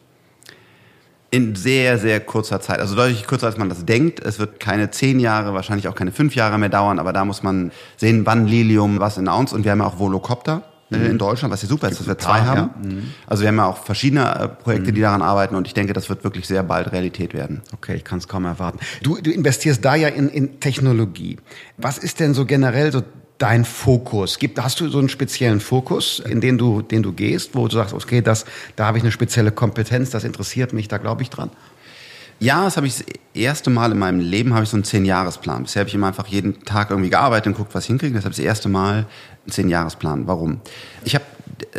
[1.30, 2.78] In sehr, sehr kurzer Zeit.
[2.78, 4.20] Also deutlich kürzer, als man das denkt.
[4.20, 7.42] Es wird keine zehn Jahre, wahrscheinlich auch keine fünf Jahre mehr dauern, aber da muss
[7.42, 9.52] man sehen, wann Lilium was announced.
[9.52, 11.06] Und wir haben ja auch Volocopter äh, mhm.
[11.06, 12.58] in Deutschland, was ja super ist, dass wir zwei haben.
[12.58, 12.88] Ja.
[12.88, 13.14] Mhm.
[13.26, 15.04] Also wir haben ja auch verschiedene äh, Projekte, die mhm.
[15.04, 17.62] daran arbeiten und ich denke, das wird wirklich sehr bald Realität werden.
[17.72, 18.78] Okay, ich kann es kaum erwarten.
[19.02, 21.38] Du, du investierst da ja in, in Technologie.
[21.78, 23.02] Was ist denn so generell so
[23.44, 24.38] dein Fokus?
[24.38, 27.76] Gibt, hast du so einen speziellen Fokus, in den du, den du gehst, wo du
[27.76, 31.28] sagst, okay, das, da habe ich eine spezielle Kompetenz, das interessiert mich, da glaube ich
[31.28, 31.50] dran?
[32.40, 33.04] Ja, das habe ich das
[33.34, 35.64] erste Mal in meinem Leben habe ich so einen Zehn-Jahres-Plan.
[35.64, 38.16] Bisher habe ich immer einfach jeden Tag irgendwie gearbeitet und geguckt, was ich hinkriege.
[38.16, 38.94] Ich das erste Mal
[39.44, 40.26] einen Zehn-Jahres-Plan.
[40.26, 40.60] Warum?
[41.04, 41.24] Ich habe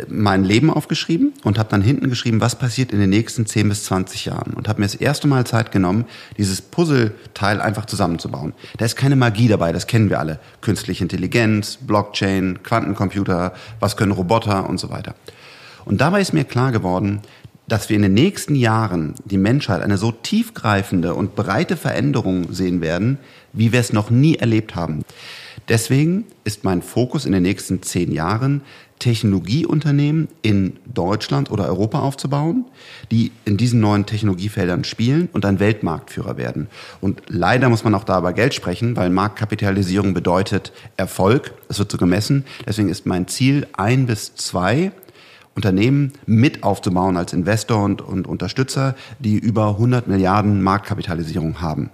[0.08, 3.84] mein Leben aufgeschrieben und habe dann hinten geschrieben, was passiert in den nächsten 10 bis
[3.84, 6.04] 20 Jahren und habe mir das erste Mal Zeit genommen,
[6.36, 8.52] dieses Puzzleteil einfach zusammenzubauen.
[8.78, 10.38] Da ist keine Magie dabei, das kennen wir alle.
[10.60, 15.14] Künstliche Intelligenz, Blockchain, Quantencomputer, was können Roboter und so weiter.
[15.84, 17.22] Und dabei ist mir klar geworden,
[17.68, 22.80] dass wir in den nächsten Jahren die Menschheit eine so tiefgreifende und breite Veränderung sehen
[22.80, 23.18] werden,
[23.52, 25.02] wie wir es noch nie erlebt haben.
[25.68, 28.62] Deswegen ist mein Fokus in den nächsten zehn Jahren,
[28.98, 32.64] Technologieunternehmen in Deutschland oder Europa aufzubauen,
[33.10, 36.68] die in diesen neuen Technologiefeldern spielen und ein Weltmarktführer werden.
[37.00, 41.52] Und leider muss man auch da über Geld sprechen, weil Marktkapitalisierung bedeutet Erfolg.
[41.68, 42.44] Es wird so gemessen.
[42.66, 44.92] Deswegen ist mein Ziel, ein bis zwei
[45.54, 51.90] Unternehmen mit aufzubauen als Investor und, und Unterstützer, die über 100 Milliarden Marktkapitalisierung haben.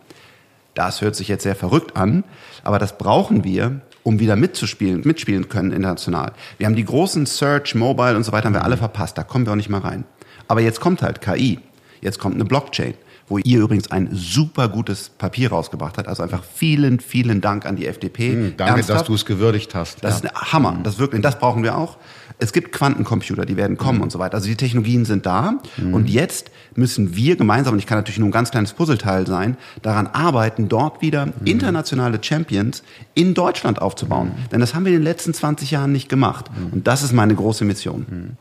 [0.75, 2.25] Das hört sich jetzt sehr verrückt an,
[2.65, 6.33] aber das brauchen wir, um wieder mitzuspielen, mitspielen können international.
[6.59, 9.17] Wir haben die großen Search, Mobile und so weiter haben wir alle verpasst.
[9.19, 10.05] Da kommen wir auch nicht mal rein.
[10.49, 11.61] Aber jetzt kommt halt KI.
[12.01, 12.95] Jetzt kommt eine Blockchain,
[13.29, 16.09] wo ihr übrigens ein super gutes Papier rausgebracht habt.
[16.09, 18.31] Also einfach vielen, vielen Dank an die FDP.
[18.31, 19.01] Mhm, danke, Ernsthaft.
[19.01, 20.03] dass du es gewürdigt hast.
[20.03, 20.29] Das ja.
[20.29, 20.81] ist ein Hammer.
[20.83, 21.97] Das wirklich, das brauchen wir auch.
[22.43, 24.05] Es gibt Quantencomputer, die werden kommen mhm.
[24.05, 24.35] und so weiter.
[24.35, 25.61] Also die Technologien sind da.
[25.77, 25.95] Mhm.
[25.95, 29.57] Und jetzt müssen wir gemeinsam, und ich kann natürlich nur ein ganz kleines Puzzleteil sein,
[29.83, 31.33] daran arbeiten, dort wieder mhm.
[31.45, 32.83] internationale Champions
[33.15, 34.29] in Deutschland aufzubauen.
[34.29, 34.49] Mhm.
[34.51, 36.47] Denn das haben wir in den letzten 20 Jahren nicht gemacht.
[36.51, 36.73] Mhm.
[36.73, 38.07] Und das ist meine große Mission.
[38.09, 38.37] Mhm.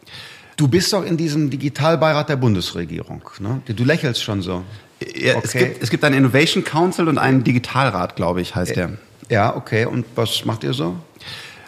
[0.58, 3.22] Du bist doch in diesem Digitalbeirat der Bundesregierung.
[3.40, 3.62] Ne?
[3.66, 4.64] Du lächelst schon so.
[5.16, 5.42] Ja, okay.
[5.44, 8.92] es, gibt, es gibt einen Innovation Council und einen Digitalrat, glaube ich, heißt der.
[9.30, 9.86] Ja, okay.
[9.86, 10.98] Und was macht ihr so?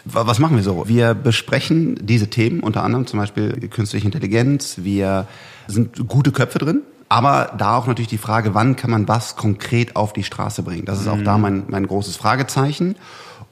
[0.04, 0.86] Was machen wir so?
[0.86, 4.78] Wir besprechen diese Themen, unter anderem zum Beispiel künstliche Intelligenz.
[4.82, 5.26] Wir
[5.66, 6.82] sind gute Köpfe drin.
[7.08, 10.84] Aber da auch natürlich die Frage, wann kann man was konkret auf die Straße bringen?
[10.84, 11.42] Das ist auch da mhm.
[11.42, 12.96] mein, mein großes Fragezeichen.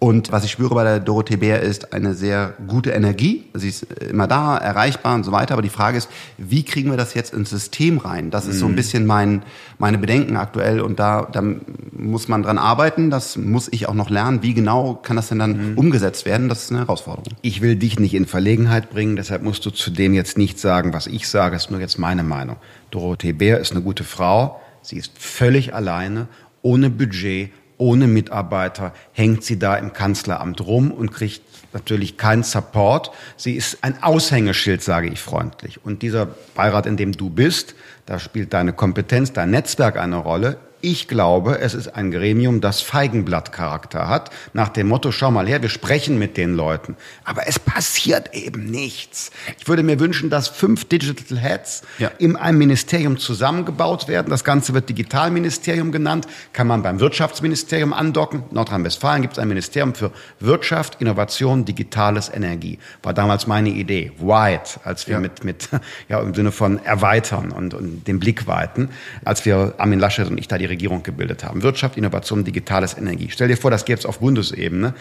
[0.02, 3.44] Und was ich spüre bei der Dorothee Bär ist eine sehr gute Energie.
[3.54, 5.52] Sie ist immer da, erreichbar und so weiter.
[5.52, 8.32] Aber die Frage ist, wie kriegen wir das jetzt ins System rein?
[8.32, 8.76] Das ist so ein mhm.
[8.76, 9.44] bisschen mein,
[9.78, 10.80] meine Bedenken aktuell.
[10.80, 11.44] Und da, da
[11.92, 13.10] muss man dran arbeiten.
[13.10, 14.42] Das muss ich auch noch lernen.
[14.42, 15.78] Wie genau kann das denn dann mhm.
[15.78, 16.48] umgesetzt werden?
[16.48, 17.38] Das ist eine Herausforderung.
[17.42, 19.14] Ich will dich nicht in Verlegenheit bringen.
[19.14, 21.54] Deshalb musst du zu dem jetzt nicht sagen, was ich sage.
[21.54, 22.56] Das ist nur jetzt meine Meinung.
[22.90, 24.60] Dorothee Bär ist eine gute Frau.
[24.82, 26.26] Sie ist völlig alleine,
[26.60, 33.10] ohne Budget, ohne Mitarbeiter hängt sie da im Kanzleramt rum und kriegt natürlich keinen Support.
[33.36, 35.84] Sie ist ein Aushängeschild, sage ich freundlich.
[35.84, 37.74] Und dieser Beirat, in dem du bist,
[38.06, 40.58] da spielt deine Kompetenz, dein Netzwerk eine Rolle.
[40.84, 45.62] Ich glaube, es ist ein Gremium, das Feigenblattcharakter hat, nach dem Motto, schau mal her,
[45.62, 46.96] wir sprechen mit den Leuten.
[47.22, 49.30] Aber es passiert eben nichts.
[49.60, 52.10] Ich würde mir wünschen, dass fünf Digital Heads ja.
[52.18, 54.28] in einem Ministerium zusammengebaut werden.
[54.28, 58.42] Das Ganze wird Digitalministerium genannt, kann man beim Wirtschaftsministerium andocken.
[58.50, 62.80] Nordrhein-Westfalen gibt es ein Ministerium für Wirtschaft, Innovation, Digitales, Energie.
[63.04, 64.10] War damals meine Idee.
[64.18, 65.20] Wide, als wir ja.
[65.20, 65.68] mit, mit,
[66.08, 68.88] ja, im Sinne von erweitern und, und den Blick weiten,
[69.24, 71.62] als wir Armin Laschet und ich da die Regierung gebildet haben.
[71.62, 73.28] Wirtschaft, Innovation, digitales Energie.
[73.30, 74.94] Stell dir vor, das gäbe es auf Bundesebene.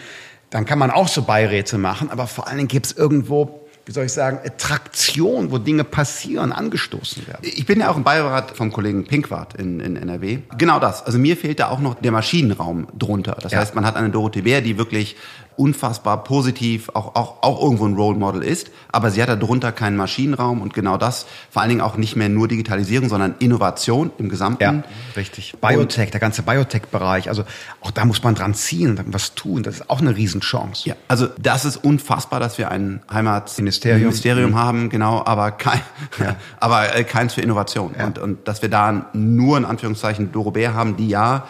[0.50, 3.92] Dann kann man auch so Beiräte machen, aber vor allen Dingen gibt es irgendwo wie
[3.92, 7.40] soll ich sagen, Traktion, wo Dinge passieren, angestoßen werden.
[7.42, 10.38] Ich bin ja auch im Beirat vom Kollegen Pinkwart in, in NRW.
[10.56, 11.04] Genau das.
[11.04, 13.36] Also mir fehlt da auch noch der Maschinenraum drunter.
[13.40, 13.58] Das ja.
[13.58, 15.16] heißt, man hat eine Dorothee Bär, die wirklich
[15.56, 19.96] unfassbar positiv, auch, auch, auch irgendwo ein Role Model ist, aber sie hat darunter keinen
[19.96, 24.28] Maschinenraum und genau das, vor allen Dingen auch nicht mehr nur Digitalisierung, sondern Innovation im
[24.28, 24.62] Gesamten.
[24.62, 24.82] Ja,
[25.16, 25.54] richtig.
[25.60, 27.44] Biotech, und der ganze Biotech-Bereich, also
[27.80, 30.88] auch da muss man dran ziehen, was tun, das ist auch eine Riesenchance.
[30.88, 34.58] Ja, also das ist unfassbar, dass wir ein Heimatministerium Ministerium mhm.
[34.58, 35.80] haben, genau, aber kein,
[36.18, 36.36] ja.
[36.60, 38.06] aber äh, keins für Innovation ja.
[38.06, 41.46] und, und dass wir da nur in Anführungszeichen Doro Bär haben, die ja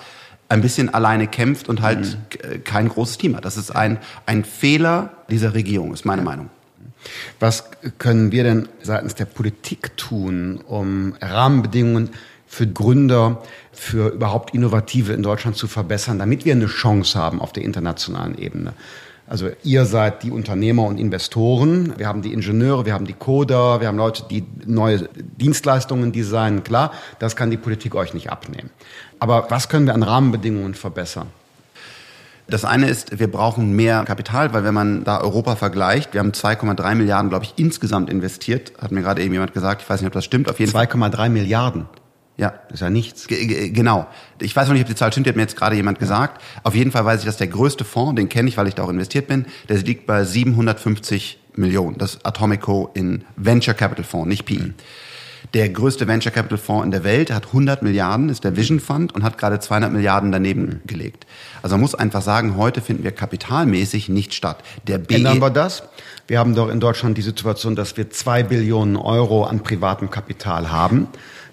[0.53, 2.65] ein bisschen alleine kämpft und halt mhm.
[2.65, 3.45] kein großes Team hat.
[3.45, 6.27] Das ist ein, ein Fehler dieser Regierung, ist meine ja.
[6.27, 6.51] Meinung.
[7.41, 7.65] Was
[7.99, 12.11] können wir denn seitens der Politik tun, um Rahmenbedingungen
[12.47, 17.53] für Gründer, für überhaupt Innovative in Deutschland zu verbessern, damit wir eine Chance haben auf
[17.53, 18.75] der internationalen Ebene?
[19.27, 23.81] Also ihr seid die Unternehmer und Investoren, wir haben die Ingenieure, wir haben die Coder,
[23.81, 26.65] wir haben Leute, die neue Dienstleistungen designen.
[26.65, 28.69] Klar, das kann die Politik euch nicht abnehmen.
[29.23, 31.29] Aber was können wir an Rahmenbedingungen verbessern?
[32.49, 36.33] Das eine ist, wir brauchen mehr Kapital, weil wenn man da Europa vergleicht, wir haben
[36.33, 40.09] 2,3 Milliarden, glaube ich, insgesamt investiert, hat mir gerade eben jemand gesagt, ich weiß nicht,
[40.09, 41.87] ob das stimmt, auf jeden 2,3 Milliarden.
[42.37, 42.53] Ja.
[42.65, 43.29] Das ist ja nichts.
[43.29, 44.09] G genau.
[44.41, 46.43] Ich weiß noch nicht, ob die Zahl stimmt, die hat mir jetzt gerade jemand gesagt.
[46.65, 48.83] Auf jeden Fall weiß ich, dass der größte Fonds, den kenne ich, weil ich da
[48.83, 51.97] auch investiert bin, der liegt bei 750 Millionen.
[51.97, 54.55] Das Atomico in Venture Capital Fonds, nicht PE.
[54.55, 54.75] Mhm.
[55.55, 59.15] Der größte Venture Capital Fonds in der Welt hat 100 Milliarden, ist der Vision Fund
[59.15, 61.27] und hat gerade 200 Milliarden daneben gelegt.
[61.63, 64.63] Also man muss einfach sagen, heute finden wir kapitalmäßig nicht statt.
[64.87, 65.83] Der BE Ändern wir das?
[66.27, 70.71] Wir haben doch in Deutschland die Situation, dass wir zwei Billionen Euro an privatem Kapital
[70.71, 71.09] haben.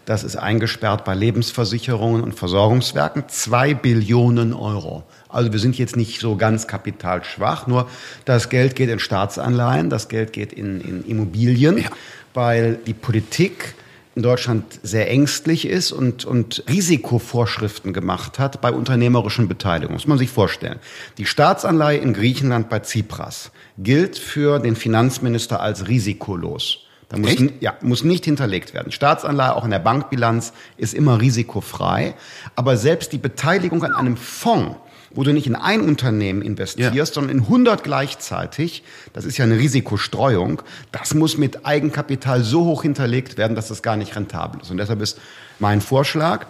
[0.06, 3.26] Das ist eingesperrt bei Lebensversicherungen und Versorgungswerken.
[3.28, 5.04] Zwei Billionen Euro.
[5.28, 7.88] Also wir sind jetzt nicht so ganz kapitalschwach, nur
[8.26, 11.90] das Geld geht in Staatsanleihen, das Geld geht in, in Immobilien, ja.
[12.34, 13.76] weil die Politik
[14.16, 19.96] in Deutschland sehr ängstlich ist und, und Risikovorschriften gemacht hat bei unternehmerischen Beteiligungen.
[19.96, 20.80] Muss man sich vorstellen.
[21.18, 26.80] Die Staatsanleihe in Griechenland bei Tsipras gilt für den Finanzminister als risikolos.
[27.10, 28.92] Da muss, ja, muss nicht hinterlegt werden.
[28.92, 32.14] Staatsanleihe, auch in der Bankbilanz, ist immer risikofrei.
[32.56, 34.76] Aber selbst die Beteiligung an einem Fonds,
[35.12, 37.06] wo du nicht in ein Unternehmen investierst, ja.
[37.06, 42.84] sondern in 100 gleichzeitig, das ist ja eine Risikostreuung, das muss mit Eigenkapital so hoch
[42.84, 44.72] hinterlegt werden, dass das gar nicht rentabel ist.
[44.72, 45.20] Und deshalb ist
[45.60, 46.46] mein Vorschlag,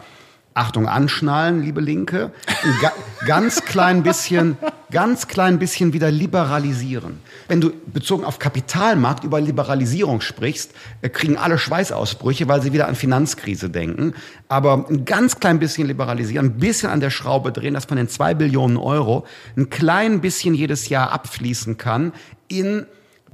[0.54, 2.92] Achtung, anschnallen, liebe Linke, ein ga,
[3.26, 4.58] ganz klein bisschen,
[4.92, 7.20] ganz klein bisschen wieder liberalisieren.
[7.48, 10.72] Wenn du bezogen auf Kapitalmarkt über Liberalisierung sprichst,
[11.02, 14.14] äh, kriegen alle Schweißausbrüche, weil sie wieder an Finanzkrise denken.
[14.48, 18.10] Aber ein ganz klein bisschen liberalisieren, ein bisschen an der Schraube drehen, dass von den
[18.10, 19.26] zwei Billionen Euro
[19.56, 22.14] ein klein bisschen jedes Jahr abfließen kann
[22.48, 22.86] in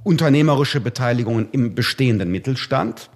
[0.04, 3.10] unternehmerische Beteiligungen im bestehenden Mittelstand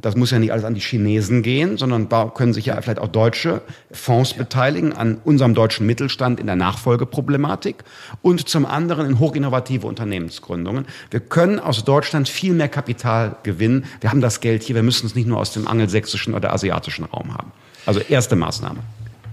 [0.00, 2.98] das muss ja nicht alles an die Chinesen gehen, sondern da können sich ja vielleicht
[2.98, 7.84] auch deutsche Fonds beteiligen an unserem deutschen Mittelstand in der Nachfolgeproblematik
[8.22, 10.86] und zum anderen in hochinnovative Unternehmensgründungen.
[11.10, 13.84] Wir können aus Deutschland viel mehr Kapital gewinnen.
[14.00, 17.04] Wir haben das Geld hier, wir müssen es nicht nur aus dem angelsächsischen oder asiatischen
[17.04, 17.52] Raum haben.
[17.84, 18.80] Also erste Maßnahme.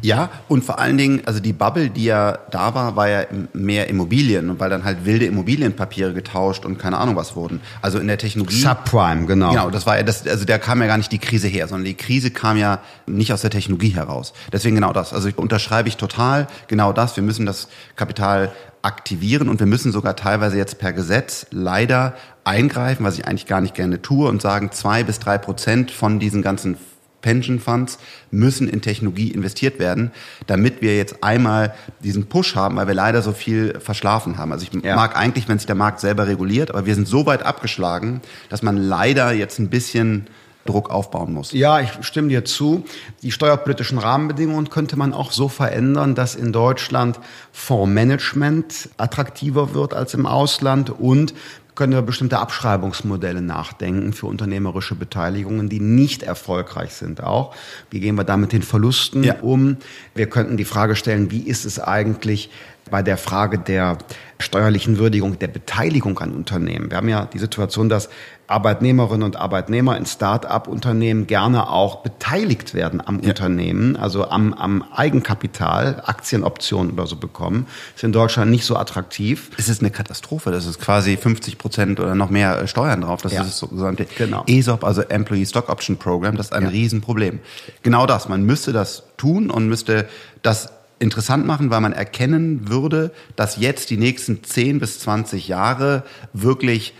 [0.01, 3.87] Ja, und vor allen Dingen, also die Bubble, die ja da war, war ja mehr
[3.87, 7.61] Immobilien und weil dann halt wilde Immobilienpapiere getauscht und keine Ahnung was wurden.
[7.81, 8.61] Also in der Technologie.
[8.61, 9.49] Subprime, genau.
[9.51, 11.85] Genau, das war ja das, also da kam ja gar nicht die Krise her, sondern
[11.85, 14.33] die Krise kam ja nicht aus der Technologie heraus.
[14.53, 15.13] Deswegen genau das.
[15.13, 17.15] Also ich unterschreibe ich total genau das.
[17.15, 22.13] Wir müssen das Kapital aktivieren und wir müssen sogar teilweise jetzt per Gesetz leider
[22.45, 26.19] eingreifen, was ich eigentlich gar nicht gerne tue und sagen, zwei bis drei Prozent von
[26.19, 26.77] diesen ganzen
[27.21, 27.99] Pension Funds
[28.31, 30.11] müssen in Technologie investiert werden,
[30.47, 34.51] damit wir jetzt einmal diesen Push haben, weil wir leider so viel verschlafen haben.
[34.51, 34.95] Also ich ja.
[34.95, 38.61] mag eigentlich, wenn sich der Markt selber reguliert, aber wir sind so weit abgeschlagen, dass
[38.61, 40.27] man leider jetzt ein bisschen
[40.65, 41.51] Druck aufbauen muss.
[41.51, 42.83] Ja, ich stimme dir zu.
[43.23, 47.19] Die steuerpolitischen Rahmenbedingungen könnte man auch so verändern, dass in Deutschland
[47.51, 51.33] Fondsmanagement attraktiver wird als im Ausland und
[51.79, 57.55] können wir bestimmte Abschreibungsmodelle nachdenken für unternehmerische Beteiligungen, die nicht erfolgreich sind auch.
[57.89, 59.35] Wie gehen wir da mit den Verlusten ja.
[59.39, 59.77] um?
[60.13, 62.49] Wir könnten die Frage stellen, wie ist es eigentlich
[62.91, 63.97] bei der Frage der
[64.39, 66.89] steuerlichen Würdigung der Beteiligung an Unternehmen.
[66.89, 68.09] Wir haben ja die Situation, dass
[68.49, 73.29] Arbeitnehmerinnen und Arbeitnehmer in Start-up-Unternehmen gerne auch beteiligt werden am ja.
[73.29, 77.67] Unternehmen, also am, am Eigenkapital, Aktienoptionen oder so bekommen.
[77.95, 79.51] Ist in Deutschland nicht so attraktiv.
[79.57, 80.49] Es ist eine Katastrophe.
[80.49, 83.21] Das ist quasi 50 Prozent oder noch mehr Steuern drauf.
[83.21, 83.41] Das ja.
[83.41, 84.43] ist das sogenannte genau.
[84.47, 86.35] ESOP, also Employee Stock Option Program.
[86.35, 86.69] Das ist ein ja.
[86.69, 87.39] Riesenproblem.
[87.83, 88.29] Genau das.
[88.29, 90.09] Man müsste das tun und müsste
[90.41, 96.03] das interessant machen, weil man erkennen würde, dass jetzt die nächsten 10 bis 20 Jahre
[96.33, 96.93] wirklich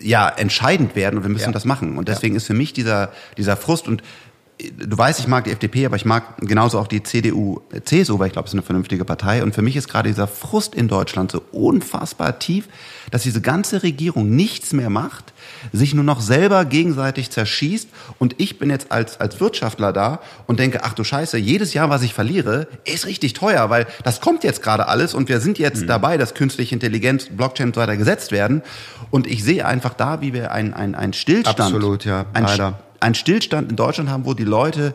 [0.00, 1.52] ja entscheidend werden und wir müssen ja.
[1.52, 1.98] das machen.
[1.98, 2.38] Und deswegen ja.
[2.38, 4.02] ist für mich dieser dieser Frust und
[4.76, 8.28] du weißt, ich mag die FDP, aber ich mag genauso auch die CDU, CSU, weil
[8.28, 9.42] ich glaube, es ist eine vernünftige Partei.
[9.42, 12.68] Und für mich ist gerade dieser Frust in Deutschland so unfassbar tief,
[13.10, 15.32] dass diese ganze Regierung nichts mehr macht,
[15.72, 17.88] sich nur noch selber gegenseitig zerschießt.
[18.18, 21.90] Und ich bin jetzt als, als Wirtschaftler da und denke, ach du Scheiße, jedes Jahr,
[21.90, 25.58] was ich verliere, ist richtig teuer, weil das kommt jetzt gerade alles und wir sind
[25.58, 25.86] jetzt mhm.
[25.86, 28.62] dabei, dass künstliche Intelligenz, Blockchain und so weiter gesetzt werden.
[29.10, 33.70] Und ich sehe einfach da, wie wir einen ein Stillstand, Absolut, ja, leider einen Stillstand
[33.70, 34.94] in Deutschland haben, wo die Leute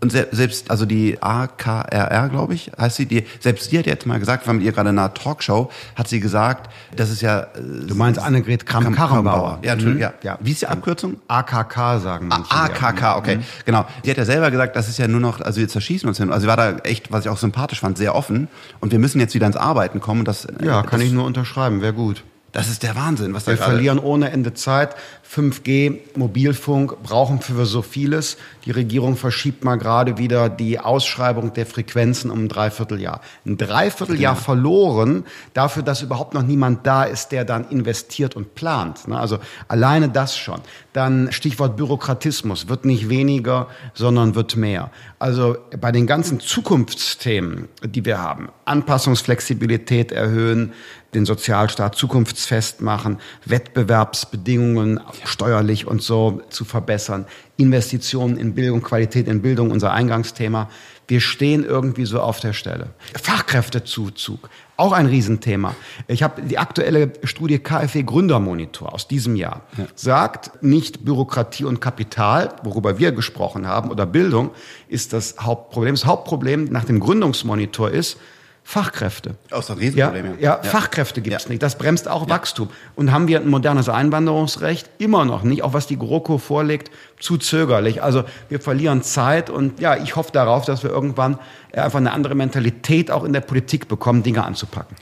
[0.00, 4.18] und selbst also die AKRR, glaube ich, heißt sie, die selbst die hat jetzt mal
[4.18, 7.40] gesagt, wir haben mit ihr gerade in einer Talkshow, hat sie gesagt, das ist ja
[7.40, 9.60] äh, Du meinst Annegret Kramp-Karrenbauer.
[9.62, 9.98] Ja, mhm.
[9.98, 10.12] ja.
[10.22, 10.38] ja.
[10.40, 11.16] Wie ist die Abkürzung?
[11.28, 12.50] AKK sagen manche.
[12.50, 13.36] AKK, okay.
[13.36, 13.44] Mhm.
[13.64, 13.84] Genau.
[14.02, 16.32] Sie hat ja selber gesagt, das ist ja nur noch, also wir zerschießen uns hin.
[16.32, 18.48] Also sie war da echt, was ich auch sympathisch fand, sehr offen
[18.80, 21.26] und wir müssen jetzt wieder ins Arbeiten kommen und das Ja, kann das, ich nur
[21.26, 22.24] unterschreiben, wäre gut.
[22.52, 24.94] Das ist der Wahnsinn, was da Wir verlieren ohne Ende Zeit.
[25.34, 28.36] 5G, Mobilfunk brauchen für so vieles.
[28.66, 33.22] Die Regierung verschiebt mal gerade wieder die Ausschreibung der Frequenzen um ein Dreivierteljahr.
[33.46, 34.38] Ein Dreivierteljahr ja.
[34.38, 39.08] verloren dafür, dass überhaupt noch niemand da ist, der dann investiert und plant.
[39.08, 39.18] Ne?
[39.18, 39.38] Also
[39.68, 40.60] alleine das schon.
[40.92, 44.90] Dann Stichwort Bürokratismus wird nicht weniger, sondern wird mehr.
[45.18, 50.74] Also bei den ganzen Zukunftsthemen, die wir haben, Anpassungsflexibilität erhöhen,
[51.14, 59.42] den Sozialstaat zukunftsfest machen, Wettbewerbsbedingungen steuerlich und so zu verbessern, Investitionen in Bildung, Qualität in
[59.42, 60.70] Bildung, unser Eingangsthema.
[61.06, 62.94] Wir stehen irgendwie so auf der Stelle.
[63.20, 64.48] Fachkräftezuzug,
[64.78, 65.74] auch ein Riesenthema.
[66.08, 69.84] Ich habe die aktuelle Studie KfW Gründermonitor aus diesem Jahr ja.
[69.94, 74.52] sagt, nicht Bürokratie und Kapital, worüber wir gesprochen haben, oder Bildung
[74.88, 75.94] ist das Hauptproblem.
[75.94, 78.16] Das Hauptproblem nach dem Gründungsmonitor ist,
[78.64, 79.34] Fachkräfte.
[79.50, 80.38] Auch so ein Riesenproblem.
[80.38, 80.62] Ja, ja, ja.
[80.62, 81.50] Fachkräfte gibt es ja.
[81.50, 81.62] nicht.
[81.62, 82.70] Das bremst auch Wachstum.
[82.94, 84.88] Und haben wir ein modernes Einwanderungsrecht?
[84.98, 85.62] Immer noch nicht.
[85.62, 88.02] Auch was die GroKo vorlegt, zu zögerlich.
[88.02, 91.38] Also wir verlieren Zeit und ja, ich hoffe darauf, dass wir irgendwann
[91.72, 94.96] einfach eine andere Mentalität auch in der Politik bekommen, Dinge anzupacken.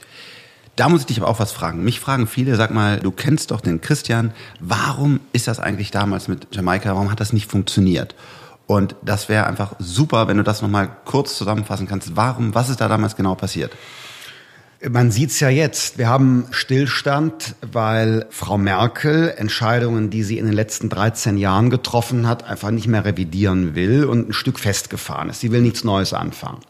[0.75, 1.83] Da muss ich dich aber auch was fragen.
[1.83, 4.33] Mich fragen viele, sag mal, du kennst doch den Christian.
[4.59, 6.93] Warum ist das eigentlich damals mit Jamaika?
[6.95, 8.15] Warum hat das nicht funktioniert?
[8.71, 12.15] Und das wäre einfach super, wenn du das nochmal kurz zusammenfassen kannst.
[12.15, 13.73] Warum, was ist da damals genau passiert?
[14.89, 15.97] Man sieht's ja jetzt.
[15.97, 22.29] Wir haben Stillstand, weil Frau Merkel Entscheidungen, die sie in den letzten 13 Jahren getroffen
[22.29, 25.41] hat, einfach nicht mehr revidieren will und ein Stück festgefahren ist.
[25.41, 26.61] Sie will nichts Neues anfangen.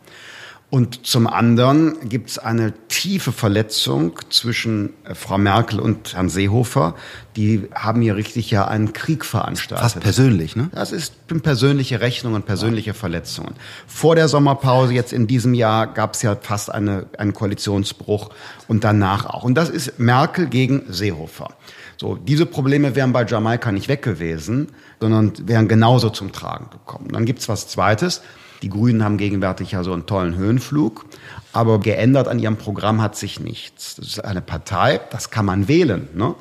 [0.71, 6.95] Und zum anderen gibt es eine tiefe Verletzung zwischen äh, Frau Merkel und Herrn Seehofer.
[7.36, 9.84] Die haben hier richtig ja einen Krieg veranstaltet.
[9.84, 10.69] Fast persönlich, ne?
[10.73, 13.55] Das ist persönliche Rechnungen, persönliche Verletzungen.
[13.86, 18.29] Vor der Sommerpause, jetzt in diesem Jahr, gab es ja fast eine, einen Koalitionsbruch
[18.69, 19.43] und danach auch.
[19.43, 21.49] Und das ist Merkel gegen Seehofer.
[21.97, 24.69] So, diese Probleme wären bei Jamaika nicht weg gewesen,
[25.01, 27.10] sondern wären genauso zum Tragen gekommen.
[27.12, 28.21] Dann gibt's was Zweites.
[28.62, 31.06] Die Grünen haben gegenwärtig ja so einen tollen Höhenflug,
[31.52, 33.95] aber geändert an ihrem Programm hat sich nichts.
[33.95, 36.08] Das ist eine Partei, das kann man wählen.
[36.13, 36.36] Ne?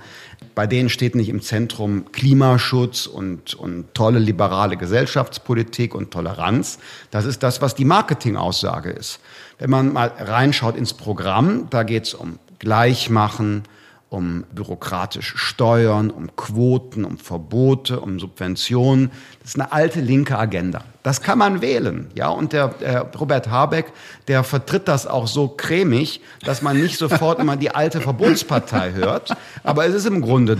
[0.55, 6.79] Bei denen steht nicht im Zentrum Klimaschutz und, und tolle liberale Gesellschaftspolitik und Toleranz.
[7.11, 9.21] Das ist das, was die Marketingaussage ist.
[9.59, 13.63] Wenn man mal reinschaut ins Programm, da geht es um Gleichmachen,
[14.11, 19.12] um bürokratisch Steuern, um Quoten, um Verbote, um Subventionen.
[19.40, 20.83] Das ist eine alte linke Agenda.
[21.05, 22.29] Das kann man wählen, ja.
[22.29, 23.92] Und der, der Robert Habeck,
[24.27, 29.35] der vertritt das auch so cremig, dass man nicht sofort immer die alte Verbotspartei hört.
[29.62, 30.59] Aber es ist im Grunde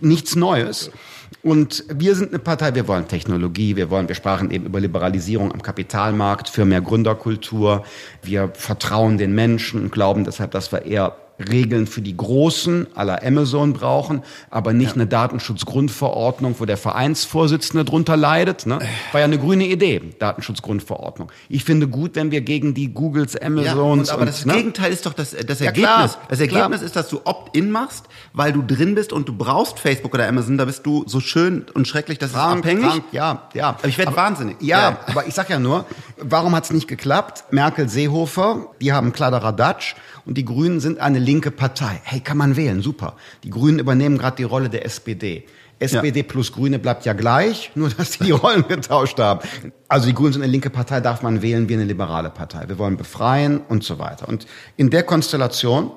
[0.00, 0.90] nichts Neues.
[1.42, 5.52] Und wir sind eine Partei, wir wollen Technologie, wir wollen, wir sprachen eben über Liberalisierung
[5.52, 7.82] am Kapitalmarkt, für mehr Gründerkultur.
[8.22, 11.16] Wir vertrauen den Menschen und glauben deshalb, dass wir eher
[11.48, 14.94] Regeln für die Großen aller Amazon brauchen, aber nicht ja.
[14.94, 18.66] eine Datenschutzgrundverordnung, wo der Vereinsvorsitzende drunter leidet.
[18.66, 18.78] Ne?
[19.12, 21.32] War ja eine grüne Idee, Datenschutzgrundverordnung.
[21.48, 24.08] Ich finde gut, wenn wir gegen die Googles, Amazons.
[24.08, 24.54] Ja, aber und, das ne?
[24.54, 25.84] Gegenteil ist doch das, das Ergebnis.
[25.84, 26.82] Klar, das Ergebnis klar.
[26.82, 30.58] ist, dass du Opt-in machst, weil du drin bist und du brauchst Facebook oder Amazon,
[30.58, 32.90] da bist du so schön und schrecklich, dass Frank, es abhängig.
[32.90, 33.68] Frank, ja, ja.
[33.70, 34.56] Aber ich werde wahnsinnig.
[34.60, 35.86] Ja, ja, aber ich sag ja nur,
[36.18, 37.44] warum hat es nicht geklappt?
[37.50, 39.94] Merkel, Seehofer, die haben Kladderadatsch
[40.26, 42.00] und die Grünen sind eine linke Partei.
[42.02, 43.14] Hey, kann man wählen, super.
[43.44, 45.44] Die Grünen übernehmen gerade die Rolle der SPD.
[45.78, 46.26] SPD ja.
[46.26, 49.40] plus Grüne bleibt ja gleich, nur dass die die Rollen getauscht haben.
[49.86, 52.68] Also die Grünen sind eine linke Partei, darf man wählen wie eine liberale Partei.
[52.68, 54.28] Wir wollen befreien und so weiter.
[54.28, 55.92] Und in der Konstellation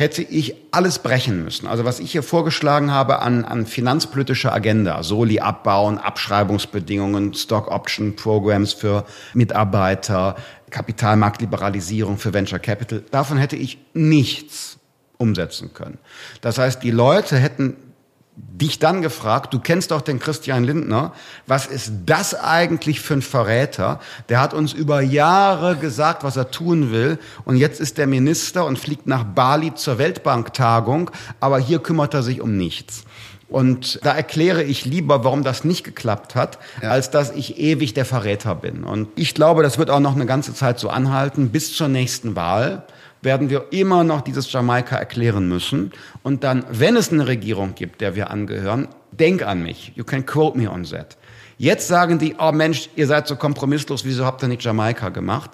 [0.00, 1.66] hätte ich alles brechen müssen.
[1.66, 8.16] Also was ich hier vorgeschlagen habe an, an finanzpolitischer Agenda, Soli abbauen, Abschreibungsbedingungen, Stock Option
[8.16, 10.36] Programs für Mitarbeiter,
[10.70, 14.78] Kapitalmarktliberalisierung für Venture Capital, davon hätte ich nichts
[15.18, 15.98] umsetzen können.
[16.40, 17.76] Das heißt, die Leute hätten
[18.36, 21.12] dich dann gefragt, du kennst doch den Christian Lindner,
[21.46, 24.00] was ist das eigentlich für ein Verräter?
[24.28, 28.64] Der hat uns über Jahre gesagt, was er tun will und jetzt ist der Minister
[28.64, 33.04] und fliegt nach Bali zur Weltbanktagung, aber hier kümmert er sich um nichts.
[33.50, 36.90] Und da erkläre ich lieber, warum das nicht geklappt hat, ja.
[36.90, 38.84] als dass ich ewig der Verräter bin.
[38.84, 42.36] Und ich glaube, das wird auch noch eine ganze Zeit so anhalten, bis zur nächsten
[42.36, 42.84] Wahl
[43.22, 45.92] werden wir immer noch dieses Jamaika erklären müssen.
[46.22, 49.92] Und dann, wenn es eine Regierung gibt, der wir angehören, denk an mich.
[49.94, 51.16] You can quote me on that.
[51.58, 55.50] Jetzt sagen die, oh Mensch, ihr seid so kompromisslos, wieso habt ihr nicht Jamaika gemacht?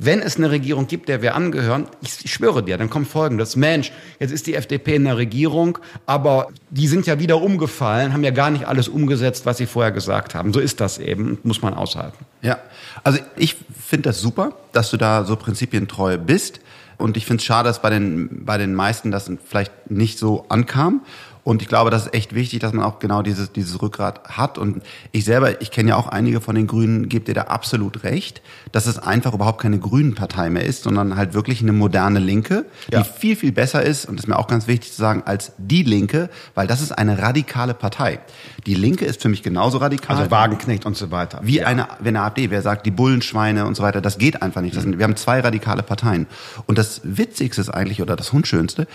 [0.00, 3.56] Wenn es eine Regierung gibt, der wir angehören, ich schwöre dir, dann kommt Folgendes.
[3.56, 8.22] Mensch, jetzt ist die FDP in der Regierung, aber die sind ja wieder umgefallen, haben
[8.22, 10.52] ja gar nicht alles umgesetzt, was sie vorher gesagt haben.
[10.52, 12.24] So ist das eben, muss man aushalten.
[12.42, 12.58] Ja,
[13.02, 16.60] also ich finde das super, dass du da so prinzipientreu bist.
[16.96, 20.46] Und ich finde es schade, dass bei den, bei den meisten das vielleicht nicht so
[20.48, 21.02] ankam.
[21.48, 24.58] Und ich glaube, das ist echt wichtig, dass man auch genau dieses, dieses Rückgrat hat.
[24.58, 24.82] Und
[25.12, 28.42] ich selber, ich kenne ja auch einige von den Grünen, gibt ihr da absolut recht,
[28.70, 33.00] dass es einfach überhaupt keine Grünen-Partei mehr ist, sondern halt wirklich eine moderne Linke, ja.
[33.00, 35.52] die viel, viel besser ist, und das ist mir auch ganz wichtig zu sagen, als
[35.56, 38.20] die Linke, weil das ist eine radikale Partei.
[38.66, 40.18] Die Linke ist für mich genauso radikal.
[40.18, 41.40] Also Wagenknecht und so weiter.
[41.44, 41.66] Wie ja.
[41.66, 44.76] eine, wenn eine AfD, wer sagt, die Bullenschweine und so weiter, das geht einfach nicht.
[44.76, 46.26] Das sind, wir haben zwei radikale Parteien.
[46.66, 48.86] Und das Witzigste ist eigentlich, oder das Hundschönste,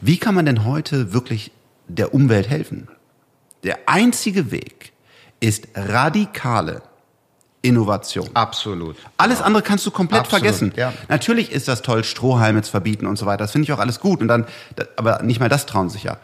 [0.00, 1.50] wie kann man denn heute wirklich
[1.88, 2.88] der Umwelt helfen.
[3.64, 4.92] Der einzige Weg
[5.40, 6.82] ist radikale
[7.62, 8.28] Innovation.
[8.34, 8.96] Absolut.
[9.16, 10.72] Alles andere kannst du komplett Absolut, vergessen.
[10.76, 10.92] Ja.
[11.08, 13.38] Natürlich ist das toll, Strohhalme zu verbieten und so weiter.
[13.38, 14.20] Das finde ich auch alles gut.
[14.20, 14.46] Und dann,
[14.96, 16.18] aber nicht mal das trauen sich ja.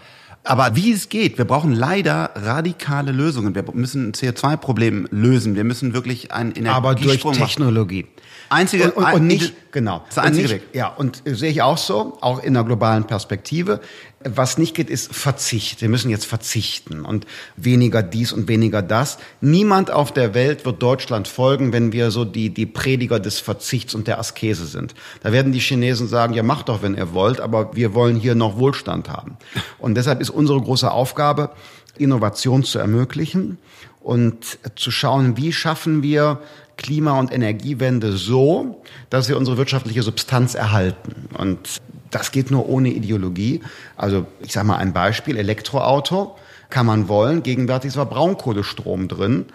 [0.44, 3.54] Aber wie es geht, wir brauchen leider radikale Lösungen.
[3.54, 5.54] Wir müssen ein CO2-Problem lösen.
[5.54, 8.06] Wir müssen wirklich ein Energiesprung Aber durch Technologie.
[8.48, 10.04] Einzige, und, und, und nicht, genau.
[10.08, 10.62] Das einzige nicht, Weg.
[10.72, 13.80] Ja, und sehe ich auch so, auch in der globalen Perspektive.
[14.24, 15.80] Was nicht geht, ist Verzicht.
[15.80, 19.18] Wir müssen jetzt verzichten und weniger dies und weniger das.
[19.40, 23.94] Niemand auf der Welt wird Deutschland folgen, wenn wir so die, die Prediger des Verzichts
[23.94, 24.94] und der Askese sind.
[25.22, 28.36] Da werden die Chinesen sagen, ja, macht doch, wenn ihr wollt, aber wir wollen hier
[28.36, 29.36] noch Wohlstand haben.
[29.78, 31.50] Und deshalb ist unsere große Aufgabe,
[31.98, 33.58] Innovation zu ermöglichen
[34.00, 36.40] und zu schauen, wie schaffen wir
[36.76, 41.28] Klima- und Energiewende so, dass wir unsere wirtschaftliche Substanz erhalten.
[41.36, 41.80] Und
[42.10, 43.62] das geht nur ohne Ideologie.
[43.96, 46.36] Also ich sage mal ein Beispiel, Elektroauto
[46.72, 47.42] kann man wollen.
[47.42, 49.46] Gegenwärtig ist aber Braunkohlestrom drin,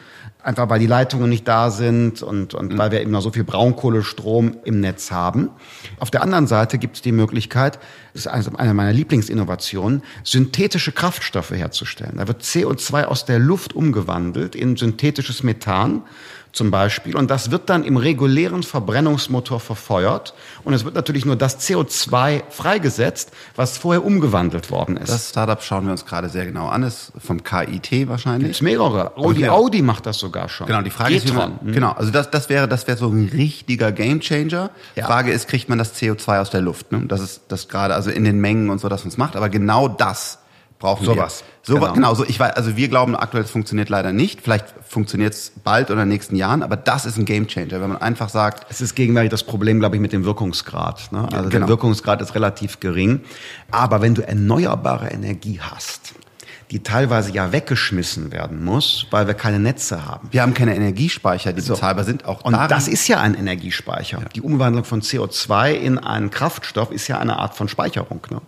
[0.43, 2.77] einfach weil die Leitungen nicht da sind und, und mhm.
[2.77, 5.49] weil wir eben noch so viel Braunkohlestrom im Netz haben.
[5.99, 7.79] Auf der anderen Seite gibt es die Möglichkeit,
[8.13, 12.17] das ist also eine meiner Lieblingsinnovationen, synthetische Kraftstoffe herzustellen.
[12.17, 16.03] Da wird CO2 aus der Luft umgewandelt in synthetisches Methan
[16.57, 17.15] zum Beispiel.
[17.15, 20.33] Und das wird dann im regulären Verbrennungsmotor verfeuert.
[20.63, 25.09] Und es wird natürlich nur das CO2 freigesetzt, was vorher umgewandelt worden ist.
[25.09, 26.83] Das Startup schauen wir uns gerade sehr genau an.
[26.83, 28.53] Ist vom KIT wahrscheinlich.
[28.53, 29.15] Gibt mehrere.
[29.15, 29.49] Audi, okay.
[29.49, 30.67] Audi macht das sogar schon.
[30.67, 31.71] Genau, die Frage Geht ist, wie man, mhm.
[31.71, 34.71] genau, also das, das wäre, das wäre so ein richtiger Gamechanger.
[34.95, 35.05] Ja.
[35.05, 36.91] Frage ist, kriegt man das CO2 aus der Luft?
[36.91, 37.03] Ne?
[37.07, 39.35] Das ist das gerade, also in den Mengen und so, dass man es macht.
[39.35, 40.39] Aber genau das
[40.79, 41.43] brauchen Sowas.
[41.43, 41.73] wir.
[41.73, 41.93] So genau.
[41.93, 42.25] genau so.
[42.25, 44.41] Ich weiß, also wir glauben aktuell, es funktioniert leider nicht.
[44.41, 47.89] Vielleicht funktioniert es bald oder in den nächsten Jahren, aber das ist ein Gamechanger, wenn
[47.89, 48.65] man einfach sagt.
[48.69, 51.11] Es ist gegenwärtig das Problem, glaube ich, mit dem Wirkungsgrad.
[51.11, 51.23] Ne?
[51.23, 51.51] Also ja, genau.
[51.51, 53.21] der Wirkungsgrad ist relativ gering.
[53.71, 56.13] Aber wenn du erneuerbare Energie hast,
[56.71, 60.27] die teilweise ja weggeschmissen werden muss, weil wir keine Netze haben.
[60.31, 61.73] Wir haben keine Energiespeicher, die so.
[61.73, 62.25] bezahlbar sind.
[62.25, 64.19] Auch und das ist ja ein Energiespeicher.
[64.19, 64.29] Ja.
[64.35, 68.21] Die Umwandlung von CO2 in einen Kraftstoff ist ja eine Art von Speicherung.
[68.29, 68.41] Ne?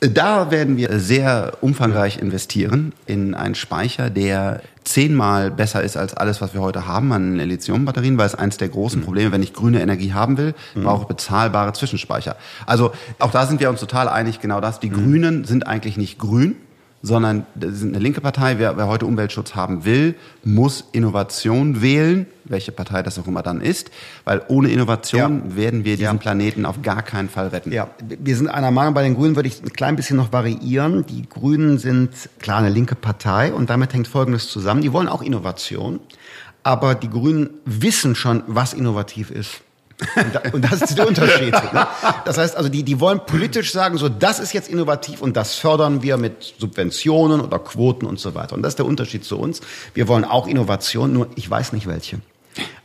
[0.00, 6.40] Da werden wir sehr umfangreich investieren in einen Speicher, der zehnmal besser ist als alles,
[6.40, 9.04] was wir heute haben an Lithium-Batterien, weil es eines der großen mhm.
[9.04, 10.84] Probleme, wenn ich grüne Energie haben will, mhm.
[10.84, 12.36] brauche ich bezahlbare Zwischenspeicher.
[12.66, 14.80] Also auch da sind wir uns total einig, genau das.
[14.80, 14.94] Die mhm.
[14.94, 16.56] Grünen sind eigentlich nicht grün,
[17.04, 18.58] sondern das ist eine linke Partei.
[18.58, 23.60] Wer, wer heute Umweltschutz haben will, muss Innovation wählen, welche Partei das auch immer dann
[23.60, 23.90] ist,
[24.24, 25.56] weil ohne Innovation ja.
[25.56, 26.18] werden wir diesen ja.
[26.18, 27.72] Planeten auf gar keinen Fall retten.
[27.72, 31.04] Ja, wir sind einer Meinung, bei den Grünen würde ich ein klein bisschen noch variieren.
[31.04, 34.80] Die Grünen sind klar eine linke Partei und damit hängt Folgendes zusammen.
[34.80, 36.00] Die wollen auch Innovation,
[36.62, 39.60] aber die Grünen wissen schon, was innovativ ist.
[40.16, 41.52] Und, da, und das ist der Unterschied.
[41.52, 41.86] Ne?
[42.24, 45.54] Das heißt also, die, die wollen politisch sagen, so, das ist jetzt innovativ und das
[45.54, 48.54] fördern wir mit Subventionen oder Quoten und so weiter.
[48.54, 49.60] Und das ist der Unterschied zu uns.
[49.94, 52.18] Wir wollen auch Innovation, nur ich weiß nicht welche.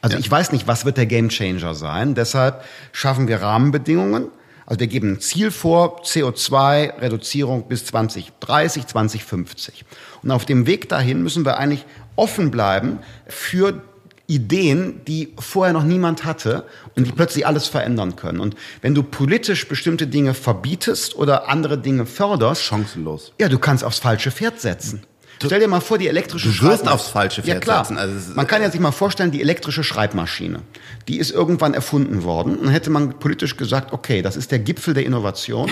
[0.01, 0.19] Also ja.
[0.19, 2.15] ich weiß nicht, was wird der Gamechanger sein.
[2.15, 4.27] Deshalb schaffen wir Rahmenbedingungen.
[4.65, 9.85] Also wir geben ein Ziel vor, CO2-Reduzierung bis 2030, 2050.
[10.21, 11.85] Und auf dem Weg dahin müssen wir eigentlich
[12.15, 13.81] offen bleiben für
[14.29, 16.65] Ideen, die vorher noch niemand hatte
[16.95, 18.39] und die plötzlich alles verändern können.
[18.39, 23.33] Und wenn du politisch bestimmte Dinge verbietest oder andere Dinge förderst, chancenlos.
[23.39, 25.01] Ja, du kannst aufs falsche Pferd setzen.
[25.39, 27.85] Du, Stell dir mal vor, die elektrische Du wirst aufs falsche Pferd ja, klar.
[27.85, 27.97] setzen.
[27.97, 30.61] Also man kann ja sich mal vorstellen, die elektrische Schreibmaschine,
[31.07, 34.93] die ist irgendwann erfunden worden und hätte man politisch gesagt, okay, das ist der Gipfel
[34.93, 35.71] der Innovation.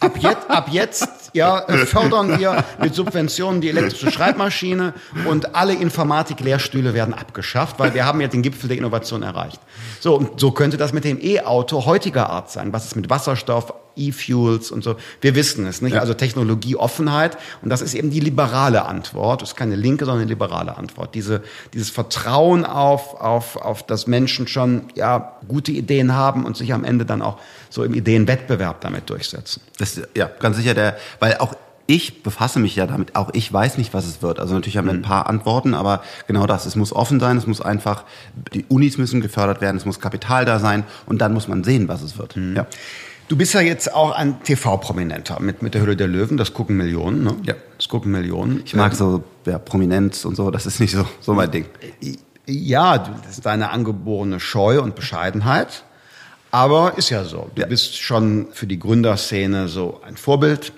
[0.00, 4.94] Ab jetzt, ab jetzt ja, fördern wir mit Subventionen die elektrische Schreibmaschine
[5.26, 9.60] und alle Informatik-Lehrstühle werden abgeschafft, weil wir haben ja den Gipfel der Innovation erreicht.
[10.00, 12.72] So, und so könnte das mit dem E-Auto heutiger Art sein.
[12.72, 14.96] Was ist mit Wasserstoff, E-Fuels und so.
[15.20, 15.94] Wir wissen es, nicht?
[15.94, 16.00] Ja.
[16.00, 17.36] Also Technologieoffenheit.
[17.62, 19.42] Und das ist eben die liberale Antwort.
[19.42, 21.14] Das ist keine linke, sondern eine liberale Antwort.
[21.14, 21.42] Diese,
[21.74, 26.84] dieses Vertrauen auf, auf, auf, dass Menschen schon, ja, gute Ideen haben und sich am
[26.84, 27.38] Ende dann auch
[27.70, 29.60] so im Ideenwettbewerb damit durchsetzen.
[29.78, 31.54] Das, ja, ganz sicher der, weil auch
[31.86, 34.40] ich befasse mich ja damit, auch ich weiß nicht, was es wird.
[34.40, 35.02] Also natürlich haben wir ein mhm.
[35.02, 38.04] paar Antworten, aber genau das, es muss offen sein, es muss einfach,
[38.52, 41.88] die Unis müssen gefördert werden, es muss Kapital da sein und dann muss man sehen,
[41.88, 42.36] was es wird.
[42.36, 42.56] Mhm.
[42.56, 42.66] Ja.
[43.28, 46.36] Du bist ja jetzt auch ein TV-Prominenter mit, mit der Hülle der Löwen.
[46.36, 47.34] Das gucken Millionen, ne?
[47.44, 47.54] Ja.
[47.76, 48.62] Das gucken Millionen.
[48.64, 50.50] Ich mag so ja, Prominenz und so.
[50.50, 51.66] Das ist nicht so, so mein Ding.
[52.46, 55.82] Ja, das ist deine angeborene Scheu und Bescheidenheit.
[56.52, 57.50] Aber ist ja so.
[57.54, 57.66] Du ja.
[57.66, 60.72] bist schon für die Gründerszene so ein Vorbild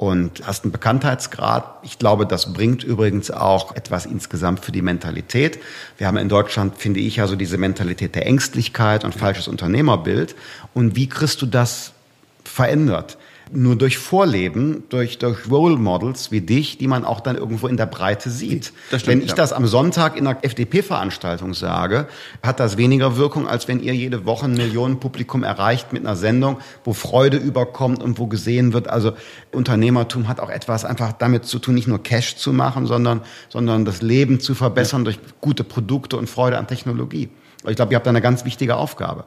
[0.00, 1.80] und hast einen Bekanntheitsgrad.
[1.82, 5.58] Ich glaube, das bringt übrigens auch etwas insgesamt für die Mentalität.
[5.98, 10.36] Wir haben in Deutschland, finde ich, also diese Mentalität der Ängstlichkeit und falsches Unternehmerbild.
[10.72, 11.92] Und wie kriegst du das
[12.44, 13.18] verändert?
[13.52, 17.76] Nur durch Vorleben, durch, durch Role Models wie dich, die man auch dann irgendwo in
[17.76, 18.72] der Breite sieht.
[18.88, 19.34] Stimmt, wenn ich ja.
[19.34, 22.06] das am Sonntag in einer FDP-Veranstaltung sage,
[22.42, 26.58] hat das weniger Wirkung, als wenn ihr jede Woche ein Millionenpublikum erreicht mit einer Sendung,
[26.84, 28.88] wo Freude überkommt und wo gesehen wird.
[28.88, 29.12] Also
[29.52, 33.84] Unternehmertum hat auch etwas einfach damit zu tun, nicht nur Cash zu machen, sondern, sondern
[33.84, 35.04] das Leben zu verbessern ja.
[35.04, 37.28] durch gute Produkte und Freude an Technologie.
[37.68, 39.24] Ich glaube, ihr habt da eine ganz wichtige Aufgabe.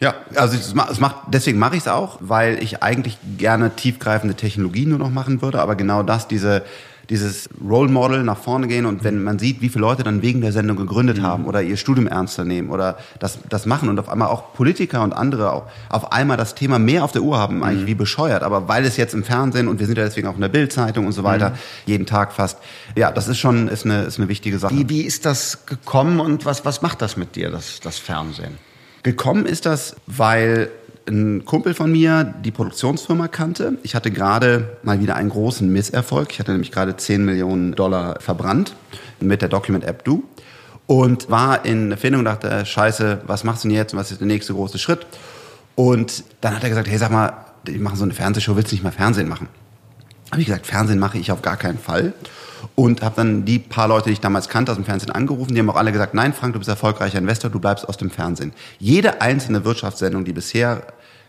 [0.00, 4.88] Ja, also es macht, deswegen mache ich es auch, weil ich eigentlich gerne tiefgreifende Technologien
[4.88, 6.62] nur noch machen würde, aber genau das, diese
[7.10, 10.40] dieses Role Model nach vorne gehen und wenn man sieht, wie viele Leute dann wegen
[10.40, 11.22] der Sendung gegründet mhm.
[11.22, 15.02] haben oder ihr Studium ernster nehmen oder das, das machen und auf einmal auch Politiker
[15.02, 17.88] und andere auch auf einmal das Thema mehr auf der Uhr haben, eigentlich mhm.
[17.88, 20.40] wie bescheuert, aber weil es jetzt im Fernsehen und wir sind ja deswegen auch in
[20.40, 21.54] der Bildzeitung und so weiter, mhm.
[21.86, 22.58] jeden Tag fast,
[22.94, 24.74] ja, das ist schon ist eine, ist eine wichtige Sache.
[24.74, 28.69] Wie, wie ist das gekommen und was, was macht das mit dir, das, das Fernsehen?
[29.02, 30.70] Gekommen ist das, weil
[31.08, 33.78] ein Kumpel von mir die Produktionsfirma kannte.
[33.82, 36.32] Ich hatte gerade mal wieder einen großen Misserfolg.
[36.32, 38.74] Ich hatte nämlich gerade 10 Millionen Dollar verbrannt
[39.20, 40.22] mit der Document App Do
[40.86, 43.96] und war in Erfindung und dachte, scheiße, was machst du denn jetzt?
[43.96, 45.06] Was ist der nächste große Schritt?
[45.74, 47.32] Und dann hat er gesagt, hey, sag mal,
[47.66, 49.48] ich mache so eine Fernsehshow, willst du nicht mal Fernsehen machen?
[50.30, 52.12] Habe ich gesagt, Fernsehen mache ich auf gar keinen Fall
[52.74, 55.60] und habe dann die paar Leute, die ich damals kannte aus dem Fernsehen angerufen, die
[55.60, 58.52] haben auch alle gesagt, nein Frank, du bist erfolgreicher Investor, du bleibst aus dem Fernsehen.
[58.78, 60.82] Jede einzelne Wirtschaftssendung, die bisher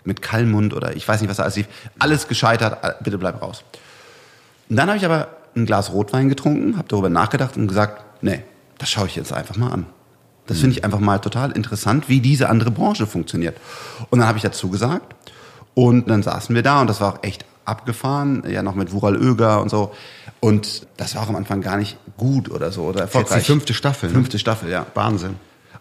[0.04, 1.68] mit Kallmund oder ich weiß nicht, was da alles lief,
[2.00, 3.64] alles gescheitert, bitte bleib raus.
[4.70, 8.44] Und dann habe ich aber ein Glas Rotwein getrunken, habe darüber nachgedacht und gesagt, nee,
[8.78, 9.86] das schaue ich jetzt einfach mal an.
[10.48, 13.58] Das finde ich einfach mal total interessant, wie diese andere Branche funktioniert.
[14.10, 15.16] Und dann habe ich dazu gesagt
[15.76, 19.16] und dann saßen wir da und das war auch echt abgefahren, ja noch mit Wural
[19.16, 19.94] Öger und so.
[20.42, 23.38] Und das war auch am Anfang gar nicht gut oder so oder erfolgreich.
[23.38, 24.10] Jetzt die fünfte Staffel.
[24.10, 24.16] Ne?
[24.16, 24.88] Fünfte Staffel, ja.
[24.96, 25.36] Wahnsinn.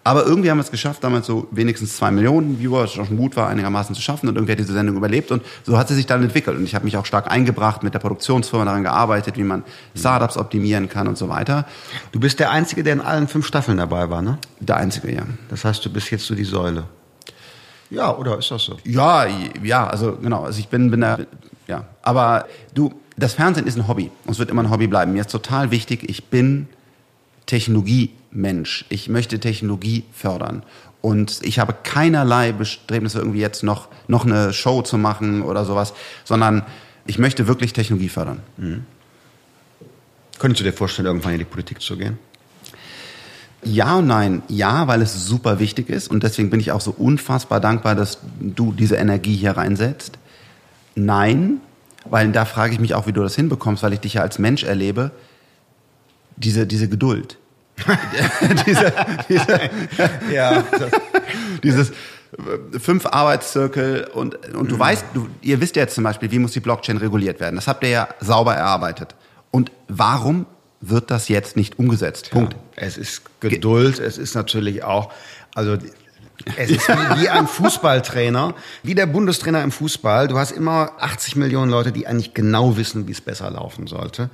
[0.05, 3.37] Aber irgendwie haben wir es geschafft, damals so wenigstens zwei Millionen Viewer, was schon gut
[3.37, 4.29] war, einigermaßen zu schaffen.
[4.29, 5.31] Und irgendwie hat diese Sendung überlebt.
[5.31, 6.57] Und so hat sie sich dann entwickelt.
[6.57, 9.63] Und ich habe mich auch stark eingebracht, mit der Produktionsfirma daran gearbeitet, wie man
[9.95, 11.67] Startups optimieren kann und so weiter.
[12.13, 14.39] Du bist der Einzige, der in allen fünf Staffeln dabei war, ne?
[14.61, 15.23] Der Einzige, ja.
[15.49, 16.85] Das heißt, du bist jetzt so die Säule.
[17.91, 18.79] Ja, oder ist das so?
[18.85, 19.27] Ja,
[19.63, 20.45] ja, also genau.
[20.45, 21.19] Also ich bin, bin da,
[21.67, 21.85] ja.
[22.03, 24.11] Aber du, das Fernsehen ist ein Hobby.
[24.25, 25.13] Und es wird immer ein Hobby bleiben.
[25.13, 26.69] Mir ist total wichtig, ich bin
[27.47, 28.87] Technologiemensch.
[28.89, 30.63] Ich möchte Technologie fördern.
[31.01, 35.95] Und ich habe keinerlei Bestrebnisse, irgendwie jetzt noch, noch eine Show zu machen oder sowas,
[36.25, 36.63] sondern
[37.07, 38.41] ich möchte wirklich Technologie fördern.
[38.57, 38.85] Mhm.
[40.39, 42.19] Könntest du dir vorstellen, irgendwann in die Politik zu gehen?
[43.63, 44.43] Ja und nein.
[44.49, 48.19] Ja, weil es super wichtig ist und deswegen bin ich auch so unfassbar dankbar, dass
[48.41, 50.19] du diese Energie hier reinsetzt.
[50.95, 51.61] Nein,
[52.05, 54.39] weil da frage ich mich auch, wie du das hinbekommst, weil ich dich ja als
[54.39, 55.11] Mensch erlebe.
[56.37, 57.37] Diese, diese Geduld.
[58.67, 58.93] diese,
[59.29, 59.61] diese,
[60.33, 60.65] ja,
[61.63, 64.81] dieses äh, fünf Arbeitszirkel und, und du mhm.
[64.81, 67.57] weißt, du, ihr wisst ja jetzt zum Beispiel, wie muss die Blockchain reguliert werden.
[67.57, 69.15] Das habt ihr ja sauber erarbeitet.
[69.51, 70.47] Und warum
[70.81, 72.31] wird das jetzt nicht umgesetzt?
[72.31, 72.57] Punkt.
[72.81, 75.13] Es ist Geduld, es ist natürlich auch,
[75.55, 75.77] also
[76.57, 80.29] es ist wie, wie ein Fußballtrainer, wie der Bundestrainer im Fußball.
[80.29, 84.31] Du hast immer 80 Millionen Leute, die eigentlich genau wissen, wie es besser laufen sollte.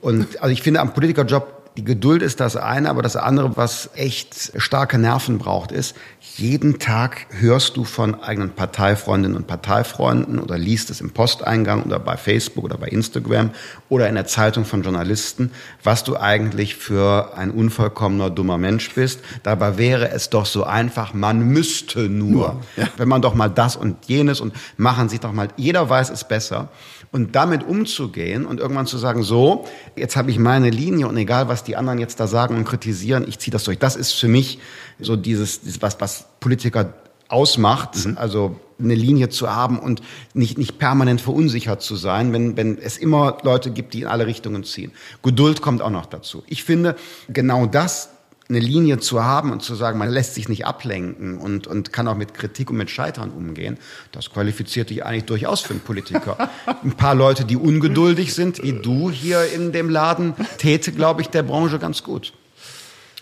[0.00, 3.90] Und also ich finde, am Politikerjob die Geduld ist das eine, aber das andere, was
[3.94, 5.94] echt starke Nerven braucht, ist,
[6.36, 12.00] jeden Tag hörst du von eigenen Parteifreundinnen und Parteifreunden oder liest es im Posteingang oder
[12.00, 13.50] bei Facebook oder bei Instagram
[13.88, 15.52] oder in der Zeitung von Journalisten,
[15.84, 19.20] was du eigentlich für ein unvollkommener, dummer Mensch bist.
[19.44, 22.88] Dabei wäre es doch so einfach, man müsste nur, nur ja.
[22.96, 26.24] wenn man doch mal das und jenes und machen sich doch mal, jeder weiß es
[26.24, 26.68] besser.
[27.12, 31.48] Und damit umzugehen und irgendwann zu sagen, so, jetzt habe ich meine Linie und egal,
[31.48, 33.80] was die anderen jetzt da sagen und kritisieren, ich ziehe das durch.
[33.80, 34.60] Das ist für mich
[35.00, 36.94] so dieses, dieses was, was Politiker
[37.30, 38.16] ausmacht, mhm.
[38.16, 40.02] also eine Linie zu haben und
[40.34, 44.26] nicht, nicht permanent verunsichert zu sein, wenn, wenn es immer Leute gibt, die in alle
[44.26, 44.92] Richtungen ziehen.
[45.22, 46.42] Geduld kommt auch noch dazu.
[46.46, 46.96] Ich finde,
[47.28, 48.10] genau das
[48.50, 52.06] eine Linie zu haben und zu sagen, man lässt sich nicht ablenken und, und kann
[52.08, 53.78] auch mit Kritik und mit Scheitern umgehen,
[54.12, 56.50] das qualifiziert dich eigentlich durchaus für einen Politiker.
[56.82, 61.28] Ein paar Leute, die ungeduldig sind, wie du hier in dem Laden, täte, glaube ich,
[61.28, 62.32] der Branche ganz gut.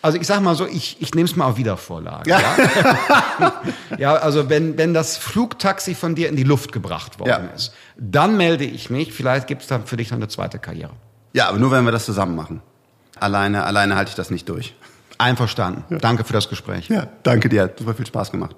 [0.01, 2.31] Also ich sag mal so, ich, ich nehme es mal auf Wiedervorlage.
[2.31, 3.63] Ja, ja?
[3.99, 7.55] ja also wenn, wenn das Flugtaxi von dir in die Luft gebracht worden ja.
[7.55, 9.13] ist, dann melde ich mich.
[9.13, 10.93] Vielleicht gibt es dann für dich noch eine zweite Karriere.
[11.33, 12.63] Ja, aber nur wenn wir das zusammen machen.
[13.19, 14.75] Alleine, alleine halte ich das nicht durch.
[15.19, 15.85] Einverstanden.
[15.91, 15.99] Ja.
[15.99, 16.89] Danke für das Gespräch.
[16.89, 17.63] Ja, danke dir.
[17.63, 18.57] Hat super viel Spaß gemacht.